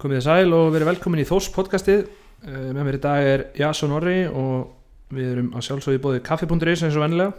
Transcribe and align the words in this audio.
Komið 0.00 0.16
þið 0.16 0.22
sæl 0.24 0.54
og 0.56 0.70
verið 0.72 0.88
velkomin 0.88 1.20
í 1.20 1.26
Þós 1.28 1.50
podcastið. 1.52 2.06
Uh, 2.40 2.70
Með 2.72 2.86
mér 2.86 2.96
í 2.96 3.00
dag 3.04 3.26
er 3.28 3.42
Jason 3.58 3.90
Orri 3.92 4.22
og 4.24 5.10
við 5.12 5.26
erum 5.34 5.50
að 5.52 5.66
sjálfsögði 5.66 6.00
bóðið 6.00 6.22
kaffi.is 6.24 6.84
eins 6.86 6.94
og 6.96 7.02
vennilega 7.04 7.34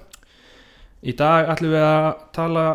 Í 1.02 1.16
dag 1.18 1.50
ætlum 1.50 1.74
við 1.74 1.86
að 1.88 2.10
tala 2.38 2.66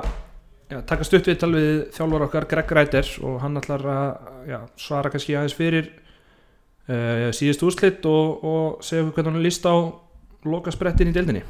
já, 0.73 0.81
taka 0.91 1.07
stutt 1.07 1.31
við 1.31 1.39
tal 1.39 1.53
við 1.53 1.69
þjálfur 1.95 2.25
okkar 2.27 2.49
Greg 2.51 2.75
Reiter 2.75 3.13
og 3.29 3.37
hann 3.45 3.61
ætlar 3.61 3.87
að 3.93 4.09
já, 4.51 4.59
svara 4.89 5.13
kannski 5.15 5.37
aðeins 5.39 5.55
fyrir 5.61 5.93
uh, 6.91 7.31
síðust 7.31 7.63
úrslitt 7.69 8.11
og, 8.11 8.43
og 8.43 8.83
segja 8.83 9.07
hvernig 9.07 9.37
hann 9.37 9.47
líst 9.47 9.71
á 9.71 9.75
lokasprettin 10.43 11.13
í 11.13 11.15
deildinni 11.15 11.45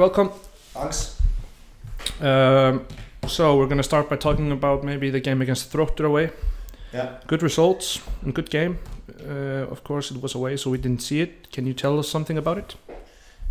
welcome 0.00 0.30
Thanks. 0.72 1.20
um, 2.22 2.86
So 3.26 3.58
we're 3.58 3.66
going 3.66 3.76
to 3.76 3.90
start 3.92 4.08
by 4.08 4.16
talking 4.16 4.50
about 4.50 4.82
maybe 4.82 5.10
the 5.10 5.20
game 5.20 5.42
against 5.42 5.70
Þróttur 5.70 6.06
away 6.06 6.30
Yeah. 6.94 7.18
Good 7.26 7.42
results 7.42 8.00
and 8.22 8.34
good 8.34 8.48
game. 8.48 8.78
Uh, 9.28 9.70
of 9.70 9.84
course, 9.84 10.10
it 10.10 10.22
was 10.22 10.34
away, 10.34 10.56
so 10.56 10.70
we 10.70 10.78
didn't 10.78 11.02
see 11.02 11.20
it. 11.20 11.52
Can 11.52 11.66
you 11.66 11.74
tell 11.74 11.98
us 11.98 12.08
something 12.08 12.38
about 12.38 12.56
it? 12.58 12.76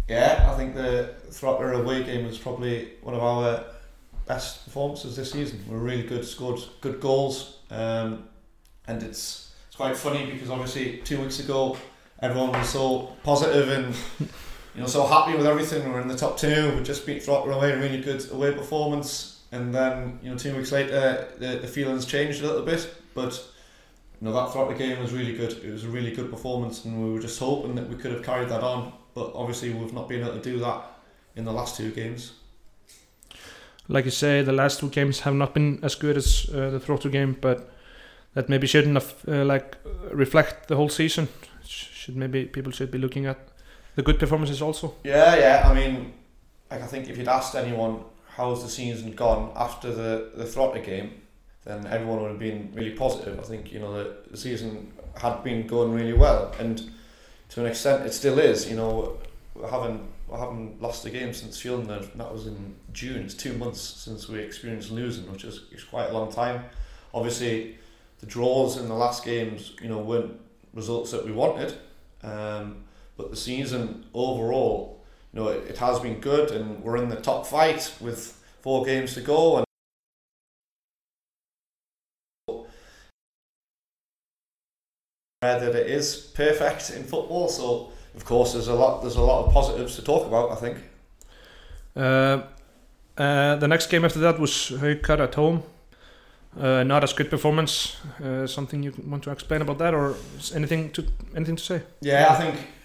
Yeah, 0.08 0.50
I 0.52 0.58
think 0.58 0.74
the 0.74 1.14
Þróttur 1.30 1.72
away 1.82 2.04
game 2.04 2.26
was 2.26 2.38
probably 2.40 2.94
one 3.04 3.14
of 3.14 3.22
our 3.22 3.64
best 4.26 4.66
performances 4.66 5.16
this 5.16 5.32
season. 5.32 5.64
We 5.68 5.76
were 5.76 5.84
really 5.84 6.08
good, 6.08 6.26
scored 6.26 6.60
good 6.82 7.00
goals, 7.00 7.60
um, 7.70 8.24
and 8.88 9.04
it's 9.04 9.52
it's 9.68 9.76
quite 9.78 9.96
funny 9.96 10.26
because 10.32 10.50
obviously 10.50 10.98
two 11.04 11.22
weeks 11.22 11.40
ago 11.40 11.78
everyone 12.22 12.52
was 12.52 12.70
so 12.70 13.16
positive 13.24 13.70
and 13.70 13.96
you 14.76 14.82
know 14.82 14.88
so 14.88 15.06
happy 15.06 15.36
with 15.36 15.46
everything. 15.46 15.92
We're 15.92 16.02
in 16.02 16.08
the 16.08 16.18
top 16.18 16.38
two. 16.38 16.76
We 16.76 16.84
just 16.84 17.06
beat 17.06 17.24
Þróttur 17.24 17.56
away, 17.56 17.72
a 17.72 17.80
really 17.80 18.02
good 18.02 18.30
away 18.32 18.54
performance, 18.54 19.42
and 19.52 19.74
then 19.74 20.20
you 20.22 20.30
know 20.30 20.38
two 20.38 20.56
weeks 20.56 20.72
later 20.72 21.28
the, 21.40 21.60
the 21.60 21.68
feelings 21.68 22.06
changed 22.06 22.44
a 22.44 22.48
little 22.48 22.66
bit, 22.66 22.94
but. 23.14 23.42
You 24.22 24.28
know 24.28 24.34
that 24.34 24.50
Þróttur 24.50 24.78
game 24.78 25.00
was 25.00 25.14
really 25.14 25.34
good. 25.34 25.54
It 25.64 25.72
was 25.72 25.86
a 25.86 25.88
really 25.88 26.14
good 26.14 26.30
performance, 26.30 26.84
and 26.84 27.02
we 27.02 27.14
were 27.14 27.22
just 27.22 27.40
hoping 27.40 27.76
that 27.76 27.88
we 27.88 27.96
could 27.96 28.12
have 28.12 28.22
carried 28.22 28.50
that 28.50 28.62
on. 28.62 28.92
But 29.14 29.32
obviously, 29.34 29.72
we've 29.74 29.94
not 29.94 30.10
been 30.10 30.22
able 30.22 30.34
to 30.34 30.42
do 30.42 30.60
that 30.60 30.82
in 31.38 31.46
the 31.46 31.54
last 31.54 31.78
two 31.78 31.92
games. 31.92 32.34
Like 33.88 34.06
you 34.06 34.12
say, 34.12 34.42
the 34.44 34.52
last 34.52 34.80
two 34.80 34.90
games 34.90 35.22
have 35.22 35.34
not 35.34 35.54
been 35.54 35.80
as 35.82 35.96
good 35.96 36.18
as 36.18 36.50
uh, 36.54 36.70
the 36.70 36.80
Þróttur 36.80 37.12
game, 37.12 37.38
but 37.40 37.72
that 38.34 38.50
maybe 38.50 38.68
shouldn't 38.68 38.96
have 38.96 39.16
uh, 39.28 39.46
like 39.46 39.78
reflect 40.12 40.68
the 40.68 40.76
whole 40.76 40.90
season. 40.90 41.28
Should 41.64 42.16
maybe 42.16 42.46
people 42.46 42.72
should 42.72 42.92
be 42.92 42.98
looking 42.98 43.26
at 43.26 43.40
the 44.00 44.04
good 44.04 44.18
performances 44.18 44.62
also. 44.62 44.96
Yeah, 45.04 45.36
yeah. 45.36 45.70
I 45.70 45.74
mean, 45.74 46.14
like 46.72 46.82
I 46.82 46.88
think 46.88 47.10
if 47.10 47.18
you'd 47.18 47.28
asked 47.28 47.54
anyone 47.54 48.06
how's 48.28 48.64
the 48.64 48.70
season 48.70 49.12
gone 49.12 49.52
after 49.58 49.92
the 49.92 50.32
the 50.36 50.46
Þróttur 50.46 50.82
game, 50.86 51.22
then 51.66 51.86
everyone 51.86 52.22
would 52.22 52.30
have 52.30 52.40
been 52.40 52.72
really 52.74 52.92
positive. 52.92 53.38
I 53.38 53.44
think 53.44 53.74
you 53.74 53.80
know 53.80 53.92
the, 53.94 54.16
the 54.32 54.38
season 54.38 54.94
had 55.18 55.44
been 55.44 55.68
going 55.68 55.92
really 55.94 56.14
well, 56.14 56.56
and 56.60 56.76
to 57.50 57.60
an 57.60 57.66
extent, 57.66 58.06
it 58.06 58.14
still 58.14 58.40
is. 58.40 58.70
You 58.70 58.78
know, 58.78 59.18
we 59.54 59.68
haven't 59.68 60.02
we 60.30 60.40
haven't 60.40 60.82
lost 60.82 61.06
a 61.06 61.10
game 61.10 61.34
since 61.34 61.60
Fielding. 61.60 61.88
That 61.88 62.32
was 62.32 62.48
in 62.48 62.76
June. 62.94 63.24
It's 63.26 63.34
two 63.34 63.54
months 63.58 63.82
since 63.82 64.30
we 64.30 64.40
experienced 64.40 64.92
losing, 64.92 65.30
which 65.30 65.44
is, 65.44 65.64
is 65.74 65.84
quite 65.84 66.10
a 66.10 66.14
long 66.14 66.32
time. 66.32 66.64
Obviously, 67.14 67.76
the 68.22 68.28
draws 68.28 68.78
in 68.78 68.88
the 68.88 69.00
last 69.06 69.26
games, 69.26 69.74
you 69.82 69.90
know, 69.90 69.98
weren't 69.98 70.40
results 70.74 71.12
that 71.12 71.26
we 71.26 71.34
wanted. 71.34 71.74
Um, 72.24 72.84
but 73.20 73.30
the 73.30 73.36
season 73.36 74.06
overall, 74.14 75.04
you 75.34 75.42
know, 75.42 75.50
it, 75.50 75.72
it 75.72 75.78
has 75.78 76.00
been 76.00 76.22
good, 76.22 76.52
and 76.52 76.82
we're 76.82 76.96
in 76.96 77.10
the 77.10 77.18
top 77.18 77.46
fight 77.46 77.94
with 78.00 78.42
four 78.62 78.86
games 78.86 79.14
to 79.16 79.22
go. 79.22 79.58
And 79.58 79.66
that 85.42 85.76
it 85.76 85.88
is 85.88 86.16
perfect 86.34 86.92
in 86.92 87.04
football. 87.04 87.50
So, 87.50 87.92
of 88.16 88.24
course, 88.24 88.54
there's 88.54 88.70
a 88.70 88.74
lot 88.74 89.02
there's 89.02 89.18
a 89.18 89.22
lot 89.22 89.46
of 89.46 89.54
positives 89.54 89.98
to 89.98 90.02
talk 90.02 90.26
about. 90.26 90.52
I 90.52 90.56
think. 90.56 90.78
Uh, 91.98 92.44
uh, 93.18 93.56
the 93.58 93.68
next 93.68 93.88
game 93.88 94.06
after 94.06 94.20
that 94.20 94.40
was 94.40 94.52
Haukar 94.52 95.20
at 95.20 95.36
home. 95.36 95.64
Uh, 96.58 96.84
not 96.84 97.04
as 97.04 97.12
good 97.12 97.30
performance. 97.30 97.98
Uh, 98.24 98.48
something 98.48 98.82
you 98.82 98.94
want 99.06 99.24
to 99.24 99.32
explain 99.32 99.62
about 99.62 99.78
that, 99.80 99.94
or 99.94 100.16
anything 100.56 100.90
to 100.92 101.06
anything 101.36 101.58
to 101.58 101.64
say? 101.64 101.82
Yeah, 102.02 102.28
I 102.30 102.36
think 102.36 102.79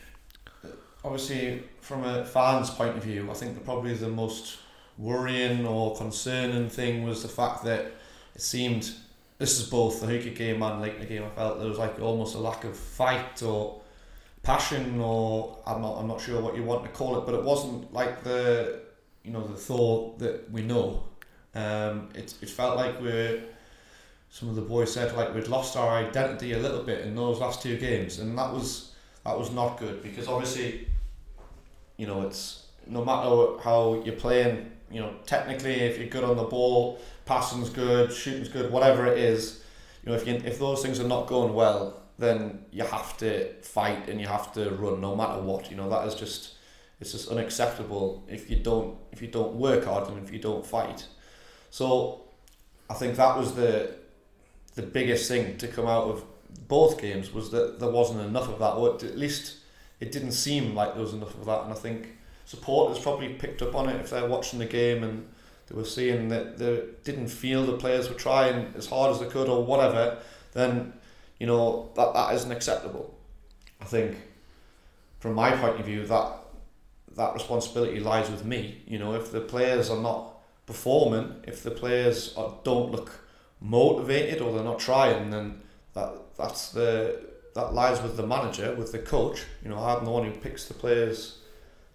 obviously 1.04 1.62
from 1.80 2.04
a 2.04 2.24
fan's 2.24 2.70
point 2.70 2.96
of 2.96 3.04
view, 3.04 3.30
I 3.30 3.34
think 3.34 3.54
the, 3.54 3.60
probably 3.60 3.94
the 3.94 4.08
most 4.08 4.58
worrying 4.96 5.66
or 5.66 5.96
concerning 5.96 6.68
thing 6.68 7.04
was 7.04 7.22
the 7.22 7.28
fact 7.28 7.64
that 7.64 7.92
it 8.34 8.40
seemed 8.40 8.92
this 9.38 9.60
is 9.60 9.68
both 9.68 10.00
the 10.00 10.06
Haukar 10.06 10.34
game 10.34 10.62
and 10.62 10.80
like 10.80 10.98
the 10.98 11.06
game. 11.06 11.24
I 11.24 11.28
felt 11.30 11.58
there 11.58 11.68
was 11.68 11.78
like 11.78 12.00
almost 12.00 12.34
a 12.34 12.38
lack 12.38 12.64
of 12.64 12.76
fight 12.76 13.42
or 13.42 13.82
passion, 14.42 15.00
or 15.00 15.58
I'm 15.66 15.82
not 15.82 15.98
I'm 15.98 16.06
not 16.06 16.20
sure 16.20 16.40
what 16.40 16.56
you 16.56 16.62
want 16.62 16.84
to 16.84 16.90
call 16.90 17.18
it, 17.18 17.26
but 17.26 17.34
it 17.34 17.42
wasn't 17.42 17.92
like 17.92 18.22
the 18.22 18.80
you 19.24 19.32
know 19.32 19.46
the 19.46 19.56
thought 19.56 20.18
that 20.20 20.50
we 20.50 20.62
know. 20.62 21.04
Um, 21.54 22.08
it 22.14 22.34
it 22.40 22.50
felt 22.50 22.76
like 22.76 23.00
we're 23.00 23.42
some 24.30 24.48
of 24.48 24.56
the 24.56 24.62
boys 24.62 24.92
said 24.92 25.14
like 25.16 25.34
we'd 25.34 25.48
lost 25.48 25.76
our 25.76 25.96
identity 25.96 26.52
a 26.52 26.58
little 26.58 26.82
bit 26.82 27.00
in 27.02 27.14
those 27.14 27.38
last 27.40 27.62
two 27.62 27.76
games, 27.76 28.20
and 28.20 28.38
that 28.38 28.52
was 28.52 28.92
that 29.24 29.38
was 29.38 29.50
not 29.50 29.78
good 29.78 30.02
because 30.02 30.28
obviously, 30.28 30.86
you 31.96 32.06
know, 32.06 32.22
it's 32.22 32.66
no 32.86 33.04
matter 33.04 33.62
how 33.62 34.02
you're 34.04 34.16
playing, 34.16 34.70
you 34.90 35.00
know, 35.00 35.14
technically 35.26 35.74
if 35.74 35.98
you're 35.98 36.08
good 36.08 36.24
on 36.24 36.36
the 36.36 36.44
ball, 36.44 37.00
passing's 37.24 37.70
good, 37.70 38.12
shooting's 38.12 38.48
good, 38.48 38.70
whatever 38.70 39.06
it 39.06 39.18
is, 39.18 39.62
you 40.02 40.10
know, 40.10 40.16
if 40.16 40.26
you 40.26 40.34
if 40.44 40.58
those 40.58 40.82
things 40.82 41.00
are 41.00 41.08
not 41.08 41.26
going 41.26 41.54
well, 41.54 42.02
then 42.18 42.64
you 42.70 42.84
have 42.84 43.16
to 43.18 43.52
fight 43.62 44.08
and 44.08 44.20
you 44.20 44.26
have 44.26 44.52
to 44.54 44.70
run 44.70 45.00
no 45.00 45.16
matter 45.16 45.40
what. 45.40 45.70
You 45.70 45.76
know, 45.76 45.88
that 45.90 46.06
is 46.06 46.14
just 46.14 46.54
it's 47.00 47.12
just 47.12 47.28
unacceptable 47.28 48.24
if 48.28 48.50
you 48.50 48.56
don't 48.56 48.96
if 49.12 49.22
you 49.22 49.28
don't 49.28 49.54
work 49.54 49.84
hard 49.84 50.08
and 50.08 50.24
if 50.24 50.32
you 50.32 50.38
don't 50.38 50.64
fight. 50.64 51.06
So 51.70 52.22
I 52.88 52.94
think 52.94 53.16
that 53.16 53.36
was 53.36 53.54
the 53.54 53.94
the 54.74 54.82
biggest 54.82 55.28
thing 55.28 55.56
to 55.58 55.68
come 55.68 55.86
out 55.86 56.04
of 56.04 56.24
both 56.68 57.00
games 57.00 57.32
was 57.32 57.50
that 57.50 57.80
there 57.80 57.90
wasn't 57.90 58.20
enough 58.20 58.48
of 58.48 58.58
that, 58.58 58.72
or 58.72 58.94
at 58.94 59.18
least 59.18 59.58
it 60.00 60.12
didn't 60.12 60.32
seem 60.32 60.74
like 60.74 60.94
there 60.94 61.02
was 61.02 61.14
enough 61.14 61.34
of 61.34 61.46
that. 61.46 61.64
And 61.64 61.72
I 61.72 61.76
think 61.76 62.08
supporters 62.44 63.02
probably 63.02 63.34
picked 63.34 63.62
up 63.62 63.74
on 63.74 63.88
it 63.88 64.00
if 64.00 64.10
they're 64.10 64.28
watching 64.28 64.58
the 64.58 64.66
game 64.66 65.02
and 65.02 65.28
they 65.66 65.74
were 65.74 65.84
seeing 65.84 66.28
that 66.28 66.58
they 66.58 66.82
didn't 67.04 67.28
feel 67.28 67.64
the 67.64 67.76
players 67.76 68.08
were 68.08 68.14
trying 68.14 68.72
as 68.76 68.86
hard 68.86 69.12
as 69.12 69.20
they 69.20 69.26
could 69.26 69.48
or 69.48 69.64
whatever. 69.64 70.18
Then 70.52 70.92
you 71.38 71.46
know 71.46 71.90
that 71.96 72.12
that 72.14 72.34
isn't 72.34 72.52
acceptable. 72.52 73.18
I 73.80 73.84
think 73.84 74.16
from 75.20 75.34
my 75.34 75.56
point 75.56 75.80
of 75.80 75.86
view 75.86 76.06
that 76.06 76.32
that 77.16 77.34
responsibility 77.34 78.00
lies 78.00 78.30
with 78.30 78.44
me. 78.44 78.82
You 78.86 78.98
know, 78.98 79.14
if 79.14 79.30
the 79.30 79.40
players 79.40 79.90
are 79.90 80.00
not 80.00 80.32
performing, 80.66 81.36
if 81.44 81.62
the 81.62 81.70
players 81.70 82.34
are, 82.36 82.54
don't 82.64 82.90
look 82.90 83.20
motivated 83.60 84.40
or 84.40 84.52
they're 84.52 84.64
not 84.64 84.78
trying, 84.78 85.30
then 85.30 85.60
that 85.94 86.12
that's 86.36 86.72
the 86.72 87.20
that 87.54 87.72
lies 87.72 88.02
with 88.02 88.16
the 88.16 88.26
manager, 88.26 88.74
with 88.74 88.92
the 88.92 88.98
coach. 88.98 89.44
You 89.62 89.70
know, 89.70 89.78
I'm 89.78 90.04
the 90.04 90.10
one 90.10 90.24
who 90.24 90.32
picks 90.32 90.66
the 90.66 90.74
players 90.74 91.38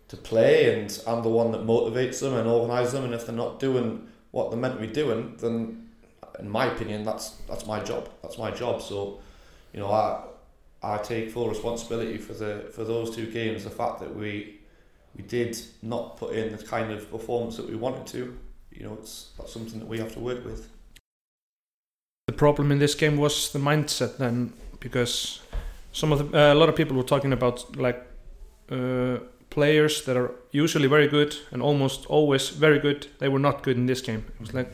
to 0.07 0.17
play, 0.17 0.73
and 0.73 1.01
I'm 1.05 1.21
the 1.21 1.29
one 1.29 1.51
that 1.51 1.61
motivates 1.61 2.19
them 2.21 2.33
and 2.33 2.47
organises 2.47 2.93
them. 2.93 3.03
And 3.05 3.13
if 3.13 3.25
they're 3.25 3.35
not 3.35 3.59
doing 3.59 4.07
what 4.31 4.49
they're 4.49 4.59
meant 4.59 4.75
to 4.75 4.81
be 4.81 4.91
doing, 4.91 5.35
then, 5.37 5.89
in 6.39 6.49
my 6.49 6.65
opinion, 6.65 7.03
that's 7.03 7.31
that's 7.47 7.65
my 7.65 7.79
job. 7.81 8.09
That's 8.21 8.37
my 8.37 8.51
job. 8.51 8.81
So, 8.81 9.19
you 9.73 9.79
know, 9.79 9.91
I 9.91 10.23
I 10.81 10.97
take 10.97 11.29
full 11.31 11.49
responsibility 11.49 12.17
for 12.17 12.33
the 12.33 12.69
for 12.73 12.83
those 12.83 13.15
two 13.15 13.29
games. 13.29 13.65
The 13.65 13.69
fact 13.69 13.99
that 13.99 14.15
we 14.15 14.59
we 15.15 15.23
did 15.23 15.59
not 15.81 16.17
put 16.17 16.33
in 16.33 16.55
the 16.55 16.63
kind 16.63 16.91
of 16.91 17.11
performance 17.11 17.57
that 17.57 17.69
we 17.69 17.75
wanted 17.75 18.07
to. 18.07 18.37
You 18.71 18.83
know, 18.85 18.93
it's 18.93 19.31
that's 19.37 19.51
something 19.51 19.79
that 19.79 19.89
we 19.89 19.97
have 19.99 20.13
to 20.13 20.19
work 20.19 20.45
with. 20.45 20.69
The 22.27 22.33
problem 22.33 22.71
in 22.71 22.79
this 22.79 22.95
game 22.95 23.17
was 23.17 23.51
the 23.51 23.59
mindset 23.59 24.17
then, 24.17 24.53
because 24.79 25.41
some 25.91 26.11
of 26.13 26.19
the, 26.31 26.37
uh, 26.37 26.53
a 26.53 26.55
lot 26.55 26.69
of 26.69 26.75
people 26.75 26.95
were 26.95 27.03
talking 27.07 27.33
about 27.33 27.75
like 27.75 28.01
uh, 28.71 29.17
players 29.49 30.03
that 30.05 30.15
are 30.17 30.31
usually 30.51 30.87
very 30.87 31.07
good 31.07 31.35
and 31.51 31.61
almost 31.61 32.05
always 32.07 32.49
very 32.49 32.79
good. 32.79 33.07
They 33.19 33.29
were 33.29 33.39
not 33.39 33.63
good 33.63 33.77
in 33.77 33.85
this 33.87 34.01
game. 34.01 34.23
It 34.35 34.39
was 34.39 34.53
like 34.53 34.71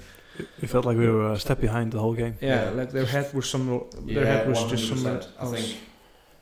It 0.62 0.69
felt 0.69 0.85
like 0.85 0.97
we 0.97 1.07
were 1.09 1.31
a 1.33 1.39
step 1.39 1.59
behind 1.62 1.91
the 1.91 2.00
whole 2.00 2.13
game. 2.15 2.35
yeah, 2.41 2.65
Yeah. 2.65 2.69
like 2.81 2.91
their 2.91 3.06
head 3.06 3.33
was 3.33 3.50
some 3.50 3.83
their 4.06 4.25
head 4.25 4.47
was 4.47 4.63
just 4.71 4.88
some. 4.88 5.19
I 5.39 5.45
think 5.45 5.77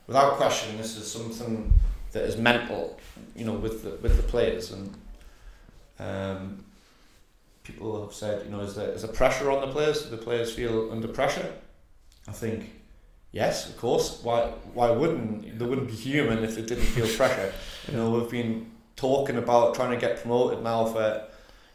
without 0.07 0.37
question, 0.37 0.77
this 0.77 0.97
is 0.97 1.11
something 1.11 1.71
that 2.11 2.23
is 2.23 2.35
mental, 2.37 2.97
you 3.35 3.45
know, 3.45 3.53
with 3.53 3.83
the, 3.83 3.89
with 4.01 4.15
the 4.17 4.23
players 4.23 4.71
and 4.71 4.89
um, 5.99 6.63
people 7.63 8.01
have 8.03 8.13
said, 8.13 8.45
you 8.45 8.51
know, 8.51 8.61
is 8.61 8.73
there 8.75 8.91
is 8.95 9.03
a 9.03 9.07
pressure 9.07 9.51
on 9.51 9.61
the 9.61 9.71
players? 9.71 10.03
Do 10.03 10.09
the 10.09 10.17
players 10.23 10.51
feel 10.53 10.91
under 10.91 11.07
pressure? 11.07 11.49
I 12.27 12.31
think 12.31 12.59
yes, 13.33 13.69
of 13.69 13.77
course. 13.77 14.21
Why 14.23 14.45
why 14.73 14.91
wouldn't 14.91 15.59
they 15.59 15.65
wouldn't 15.65 15.87
be 15.87 15.95
human 15.95 16.43
if 16.45 16.55
they 16.55 16.61
didn't 16.61 16.85
feel 16.85 17.07
pressure? 17.17 17.51
You 17.89 17.97
know, 17.97 18.11
we've 18.11 18.29
been 18.29 18.71
talking 18.95 19.35
about 19.35 19.75
trying 19.75 19.91
to 19.91 19.97
get 19.97 20.21
promoted 20.21 20.63
now 20.63 20.85
for 20.85 21.27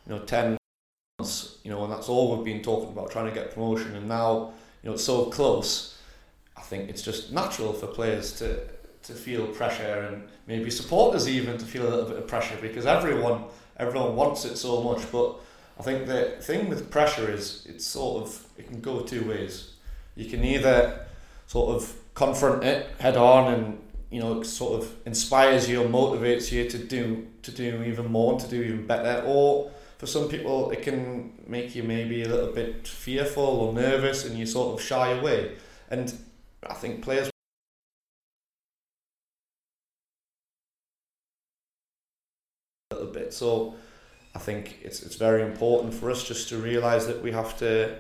you 0.07 0.15
know 0.15 0.21
ten 0.21 0.57
months, 1.19 1.59
you 1.65 1.71
know, 1.71 1.85
and 1.85 1.93
that's 1.93 2.09
all 2.09 2.35
we've 2.35 2.45
been 2.45 2.63
talking 2.63 2.91
about, 2.91 3.11
trying 3.11 3.27
to 3.27 3.35
get 3.35 3.53
promotion, 3.53 3.95
and 3.95 4.09
now 4.09 4.53
you 4.83 4.89
know 4.89 4.95
it's 4.95 5.05
so 5.05 5.27
close. 5.27 5.97
I 6.57 6.63
think 6.63 6.89
it's 6.89 7.03
just 7.03 7.33
natural 7.33 7.73
for 7.75 7.89
players 7.89 8.33
to 8.39 8.61
to 9.05 9.13
feel 9.13 9.47
pressure 9.47 10.09
and 10.11 10.29
maybe 10.47 10.71
supporters 10.71 11.29
even 11.29 11.57
to 11.57 11.65
feel 11.65 11.89
a 11.89 11.91
little 11.91 12.09
bit 12.09 12.19
of 12.19 12.27
pressure 12.27 12.57
because 12.61 12.85
everyone 12.85 13.45
everyone 13.79 14.17
wants 14.17 14.45
it 14.45 14.57
so 14.57 14.83
much. 14.83 15.11
But 15.11 15.37
I 15.79 15.83
think 15.83 16.07
the 16.07 16.37
thing 16.41 16.69
with 16.69 16.91
pressure 16.91 17.31
is 17.31 17.67
it's 17.69 17.87
sort 17.87 18.23
of 18.23 18.47
it 18.57 18.67
can 18.67 18.81
go 18.81 19.01
two 19.01 19.29
ways. 19.29 19.75
You 20.17 20.29
can 20.29 20.45
either 20.45 21.07
sort 21.49 21.75
of 21.75 21.95
confront 22.15 22.63
it 22.63 22.87
head 23.01 23.17
on 23.17 23.53
and 23.55 23.79
you 24.11 24.21
know 24.21 24.43
sort 24.43 24.83
of 24.83 24.95
inspires 25.07 25.69
you 25.69 25.83
or 25.83 25.89
motivates 25.89 26.53
you 26.53 26.69
to 26.69 26.79
do 26.79 27.27
to 27.43 27.51
do 27.51 27.83
even 27.85 28.07
more 28.13 28.33
and 28.33 28.41
to 28.41 28.49
do 28.49 28.63
even 28.63 28.87
better. 28.87 29.25
Or 29.27 29.71
for 29.97 30.07
some 30.07 30.29
people 30.29 30.71
it 30.71 30.83
can 30.83 31.33
make 31.47 31.75
you 31.75 31.83
maybe 31.83 32.23
a 32.23 32.29
little 32.29 32.53
bit 32.53 32.87
fearful 32.87 33.45
or 33.45 33.73
nervous 33.73 34.25
and 34.27 34.39
you 34.39 34.47
sort 34.47 34.75
of 34.75 34.85
shy 34.85 35.13
away. 35.13 35.57
And 35.91 36.13
I 36.69 36.75
think 36.75 37.03
players 37.03 37.31
a 42.91 42.95
little 42.95 43.13
bit. 43.13 43.33
So 43.33 43.75
I 44.35 44.39
think 44.39 44.79
it's 44.83 45.03
it's 45.03 45.17
very 45.17 45.43
important 45.43 45.95
for 45.95 46.11
us 46.11 46.23
just 46.25 46.51
to 46.51 46.59
realise 46.59 47.07
that 47.07 47.23
we 47.23 47.33
have 47.33 47.57
to 47.59 47.99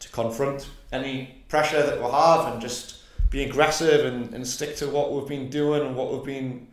to 0.00 0.08
confront 0.10 0.68
any 0.92 1.42
pressure 1.48 1.82
that 1.82 2.00
we'll 2.00 2.12
have 2.12 2.52
and 2.52 2.60
just 2.60 3.02
be 3.30 3.42
aggressive 3.44 4.06
and, 4.06 4.32
and 4.32 4.46
stick 4.46 4.76
to 4.76 4.88
what 4.88 5.12
we've 5.12 5.28
been 5.28 5.50
doing 5.50 5.82
and 5.82 5.96
what 5.96 6.12
we've 6.12 6.24
been 6.24 6.66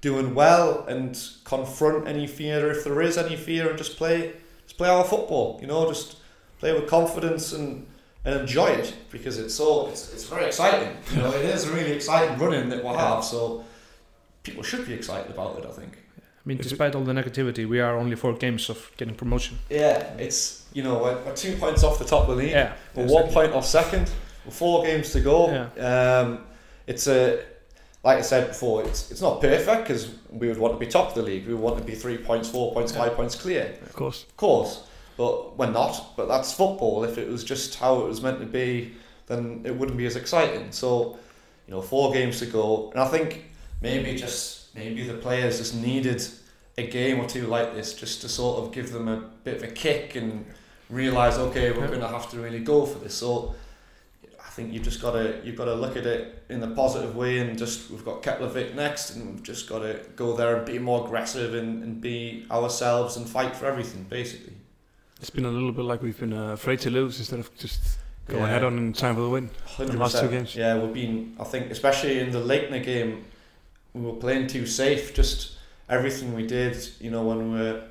doing 0.00 0.34
well 0.34 0.84
and 0.86 1.18
confront 1.44 2.06
any 2.06 2.26
fear. 2.26 2.70
If 2.70 2.84
there 2.84 3.00
is 3.00 3.16
any 3.16 3.36
fear 3.36 3.68
and 3.68 3.78
just 3.78 3.96
play 3.96 4.32
just 4.66 4.76
play 4.78 4.88
our 4.88 5.04
football 5.04 5.58
you 5.60 5.66
know 5.66 5.88
just 5.88 6.16
play 6.58 6.72
with 6.72 6.88
confidence 6.88 7.52
and 7.52 7.86
and 8.24 8.40
enjoy 8.40 8.66
it 8.66 8.94
because 9.10 9.38
it's 9.38 9.54
so 9.54 9.88
it's, 9.88 10.12
it's 10.12 10.24
very 10.24 10.46
exciting. 10.46 10.96
You 11.12 11.18
know 11.18 11.32
it 11.32 11.44
is 11.44 11.68
a 11.68 11.72
really 11.72 11.92
exciting 11.92 12.38
running 12.38 12.68
that 12.68 12.84
we'll 12.84 12.96
have 12.96 13.24
so 13.24 13.64
people 14.42 14.62
should 14.62 14.86
be 14.86 14.92
excited 14.92 15.30
about 15.30 15.58
it 15.58 15.66
I 15.66 15.70
think 15.70 16.01
I 16.44 16.48
mean, 16.48 16.58
If 16.58 16.66
it- 16.66 16.68
despite 16.70 16.94
all 16.96 17.04
the 17.04 17.12
negativity, 17.12 17.68
we 17.68 17.80
are 17.80 17.96
only 17.96 18.16
four 18.16 18.32
games 18.34 18.68
of 18.70 18.90
getting 18.96 19.14
promotion. 19.14 19.58
yeah 19.70 20.02
it's 20.18 20.64
you 20.72 20.82
know 20.82 20.98
we're, 21.02 21.16
we're 21.24 21.36
two 21.36 21.56
points 21.56 21.84
off 21.84 21.98
the 21.98 22.04
top 22.04 22.22
of 22.28 22.36
the 22.36 22.42
league 22.42 22.50
Yeah, 22.50 22.72
We're 22.94 23.04
exactly. 23.04 23.22
one 23.24 23.32
point 23.32 23.52
off 23.52 23.66
second. 23.66 24.10
We're 24.44 24.52
four 24.52 24.84
games 24.84 25.12
to 25.12 25.20
go. 25.20 25.38
Um, 25.78 26.28
it's 26.86 27.06
a 27.06 27.44
like 28.02 28.18
I 28.18 28.22
said 28.22 28.48
before. 28.48 28.82
It's 28.84 29.10
it's 29.12 29.20
not 29.22 29.40
perfect 29.40 29.82
because 29.86 30.08
we 30.30 30.48
would 30.48 30.58
want 30.58 30.74
to 30.74 30.80
be 30.84 30.86
top 30.90 31.08
of 31.10 31.14
the 31.14 31.22
league. 31.22 31.46
We 31.46 31.54
would 31.54 31.62
want 31.62 31.78
to 31.78 31.84
be 31.84 31.94
three 31.94 32.18
points, 32.18 32.48
four 32.48 32.72
points, 32.72 32.92
Yeah. 32.92 33.02
five 33.04 33.14
points 33.14 33.34
clear. 33.36 33.74
Of 33.86 33.92
course. 33.92 34.24
Of 34.24 34.36
course, 34.36 34.82
but 35.16 35.56
we're 35.58 35.70
not. 35.70 36.16
But 36.16 36.26
that's 36.26 36.52
football. 36.52 37.04
If 37.04 37.18
it 37.18 37.28
was 37.28 37.44
just 37.44 37.76
how 37.76 38.00
it 38.00 38.08
was 38.08 38.20
meant 38.20 38.40
to 38.40 38.46
be, 38.46 38.94
then 39.28 39.62
it 39.64 39.74
wouldn't 39.76 39.96
be 39.96 40.06
as 40.06 40.16
exciting. 40.16 40.72
So, 40.72 41.18
you 41.68 41.74
know, 41.74 41.82
four 41.82 42.12
games 42.12 42.40
to 42.40 42.46
go, 42.46 42.90
and 42.92 43.00
I 43.00 43.06
think 43.06 43.44
maybe 43.80 44.16
just 44.16 44.61
maybe 44.74 45.06
the 45.06 45.14
players 45.14 45.58
just 45.58 45.74
needed 45.74 46.22
a 46.78 46.86
game 46.86 47.20
or 47.20 47.28
two 47.28 47.46
like 47.46 47.74
this 47.74 47.94
just 47.94 48.22
to 48.22 48.28
sort 48.28 48.62
of 48.64 48.72
give 48.72 48.92
them 48.92 49.08
a 49.08 49.16
bit 49.44 49.56
of 49.56 49.62
a 49.62 49.66
kick 49.72 50.16
and 50.16 50.46
realize, 50.88 51.36
okay, 51.38 51.70
we're 51.72 51.88
going 51.88 52.00
to 52.00 52.08
have 52.08 52.30
to 52.30 52.38
really 52.38 52.60
go 52.60 52.86
for 52.86 52.98
this. 52.98 53.14
So. 53.14 53.54
I 54.44 54.54
think 54.54 54.74
you've 54.74 54.82
just 54.82 55.00
got 55.00 55.12
to 55.12 55.40
you've 55.44 55.56
got 55.56 55.64
to 55.64 55.74
look 55.74 55.96
at 55.96 56.04
it 56.04 56.44
in 56.50 56.62
a 56.62 56.66
positive 56.72 57.16
way 57.16 57.38
and 57.38 57.56
just 57.56 57.90
we've 57.90 58.04
got 58.04 58.22
Keflavik 58.22 58.74
next 58.74 59.16
and 59.16 59.32
we've 59.32 59.42
just 59.42 59.66
got 59.66 59.78
to 59.78 59.98
go 60.14 60.36
there 60.36 60.58
and 60.58 60.66
be 60.66 60.78
more 60.78 61.06
aggressive 61.06 61.54
and, 61.54 61.82
and 61.82 62.02
be 62.02 62.44
ourselves 62.50 63.16
and 63.16 63.26
fight 63.26 63.56
for 63.56 63.64
everything 63.64 64.04
basically. 64.10 64.52
It's 65.22 65.30
been 65.30 65.46
a 65.46 65.50
little 65.50 65.72
bit 65.72 65.86
like 65.86 66.02
we've 66.02 66.20
been 66.20 66.34
uh, 66.34 66.52
afraid 66.52 66.80
to 66.80 66.90
lose 66.90 67.18
instead 67.18 67.38
of 67.40 67.48
just 67.56 67.80
going 68.28 68.42
Yeah. 68.42 68.48
head 68.50 68.62
on 68.62 68.76
in 68.76 68.92
time 68.92 69.14
for 69.14 69.22
the 69.22 69.30
win. 69.30 69.48
Hundred 69.64 69.92
The 69.94 69.98
last 69.98 70.20
two 70.20 70.28
games. 70.28 70.54
Yeah, 70.54 70.76
we've 70.78 70.92
been. 70.92 71.34
I 71.40 71.44
think 71.44 71.70
especially 71.70 72.18
in 72.18 72.30
the 72.30 72.40
Leiknir 72.40 72.80
game, 72.84 73.24
we 73.94 74.00
were 74.02 74.14
playing 74.14 74.46
too 74.46 74.66
safe. 74.66 75.14
Just 75.14 75.56
everything 75.88 76.34
we 76.34 76.46
did, 76.46 76.76
you 77.00 77.10
know, 77.10 77.22
when 77.22 77.52
we 77.52 77.58
were 77.60 77.82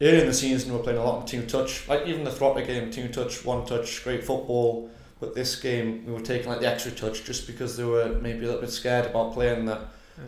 early 0.00 0.20
in 0.20 0.26
the 0.26 0.34
season, 0.34 0.70
we 0.72 0.76
were 0.78 0.82
playing 0.82 0.98
a 0.98 1.04
lot 1.04 1.22
of 1.22 1.26
two 1.26 1.44
touch. 1.46 1.88
Like 1.88 2.06
even 2.06 2.24
the 2.24 2.30
Þróttur 2.30 2.66
game, 2.66 2.90
two 2.90 3.08
touch, 3.08 3.44
one 3.44 3.66
touch, 3.66 4.04
great 4.04 4.24
football. 4.24 4.90
But 5.20 5.34
this 5.34 5.56
game, 5.60 6.04
we 6.06 6.12
were 6.12 6.20
taking 6.20 6.48
like 6.48 6.60
the 6.60 6.68
extra 6.70 6.92
touch 6.92 7.24
just 7.24 7.46
because 7.46 7.76
they 7.76 7.84
were 7.84 8.18
maybe 8.20 8.40
a 8.40 8.46
little 8.48 8.60
bit 8.60 8.70
scared 8.70 9.06
about 9.06 9.32
playing 9.32 9.64
the 9.66 9.78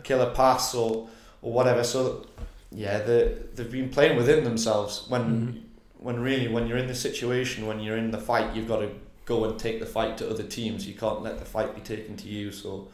killer 0.03 0.31
pass 0.33 0.73
or 0.73 1.07
or 1.41 1.53
whatever. 1.53 1.83
So 1.83 2.25
yeah, 2.71 2.99
they 2.99 3.35
they've 3.53 3.71
been 3.71 3.89
playing 3.89 4.17
within 4.17 4.43
themselves 4.43 5.05
when 5.07 5.21
Mhm. 5.23 5.61
when 5.99 6.19
really 6.19 6.47
when 6.47 6.67
you're 6.67 6.77
in 6.77 6.87
the 6.87 6.95
situation 6.95 7.67
when 7.67 7.79
you're 7.79 7.97
in 7.97 8.11
the 8.11 8.17
fight 8.17 8.55
you've 8.55 8.67
got 8.67 8.79
to 8.79 8.89
go 9.25 9.43
and 9.45 9.59
take 9.59 9.79
the 9.79 9.85
fight 9.85 10.17
to 10.17 10.29
other 10.29 10.43
teams 10.43 10.87
you 10.87 10.93
can't 10.93 11.21
let 11.21 11.37
the 11.37 11.45
fight 11.45 11.73
be 11.75 11.81
taken 11.81 12.15
to 12.15 12.27
you 12.27 12.51
so 12.51 12.87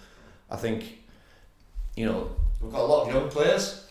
I 0.50 0.56
think 0.58 1.00
you 1.96 2.06
know 2.06 2.32
we've 2.62 2.72
got 2.72 2.82
a 2.82 2.86
lot 2.86 3.08
of 3.08 3.14
young 3.14 3.30
players. 3.30 3.88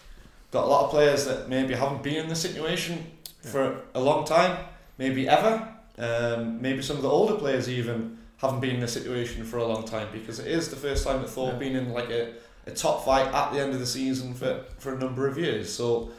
Got 0.50 0.64
a 0.64 0.66
lot 0.66 0.84
of 0.84 0.90
players 0.90 1.24
that 1.24 1.48
maybe 1.48 1.72
haven't 1.74 2.02
been 2.02 2.16
in 2.16 2.28
the 2.28 2.36
situation 2.36 3.06
for 3.40 3.80
a 3.94 4.00
long 4.00 4.24
time. 4.26 4.58
Maybe 4.98 5.28
ever. 5.28 5.68
Um, 5.98 6.60
maybe 6.60 6.82
some 6.82 6.96
of 6.96 7.02
the 7.02 7.08
older 7.08 7.36
players 7.36 7.68
even 7.68 8.18
haven't 8.36 8.60
been 8.60 8.74
in 8.74 8.80
the 8.80 8.88
situation 8.88 9.44
for 9.44 9.58
a 9.58 9.64
long 9.64 9.84
time 9.84 10.08
because 10.12 10.38
it 10.40 10.46
is 10.48 10.68
the 10.68 10.76
first 10.76 11.06
time 11.06 11.22
that 11.22 11.28
they've 11.34 11.46
Yeah. 11.52 11.58
been 11.58 11.76
in 11.76 11.92
like 11.92 12.10
a, 12.10 12.34
a 12.66 12.70
top 12.72 13.04
fight 13.04 13.28
at 13.32 13.52
the 13.52 13.60
end 13.60 13.72
of 13.72 13.78
the 13.80 13.86
season 13.86 14.34
for, 14.34 14.64
for 14.78 14.94
a 14.94 14.98
number 14.98 15.26
of 15.28 15.38
years. 15.38 15.72
So 15.72 16.10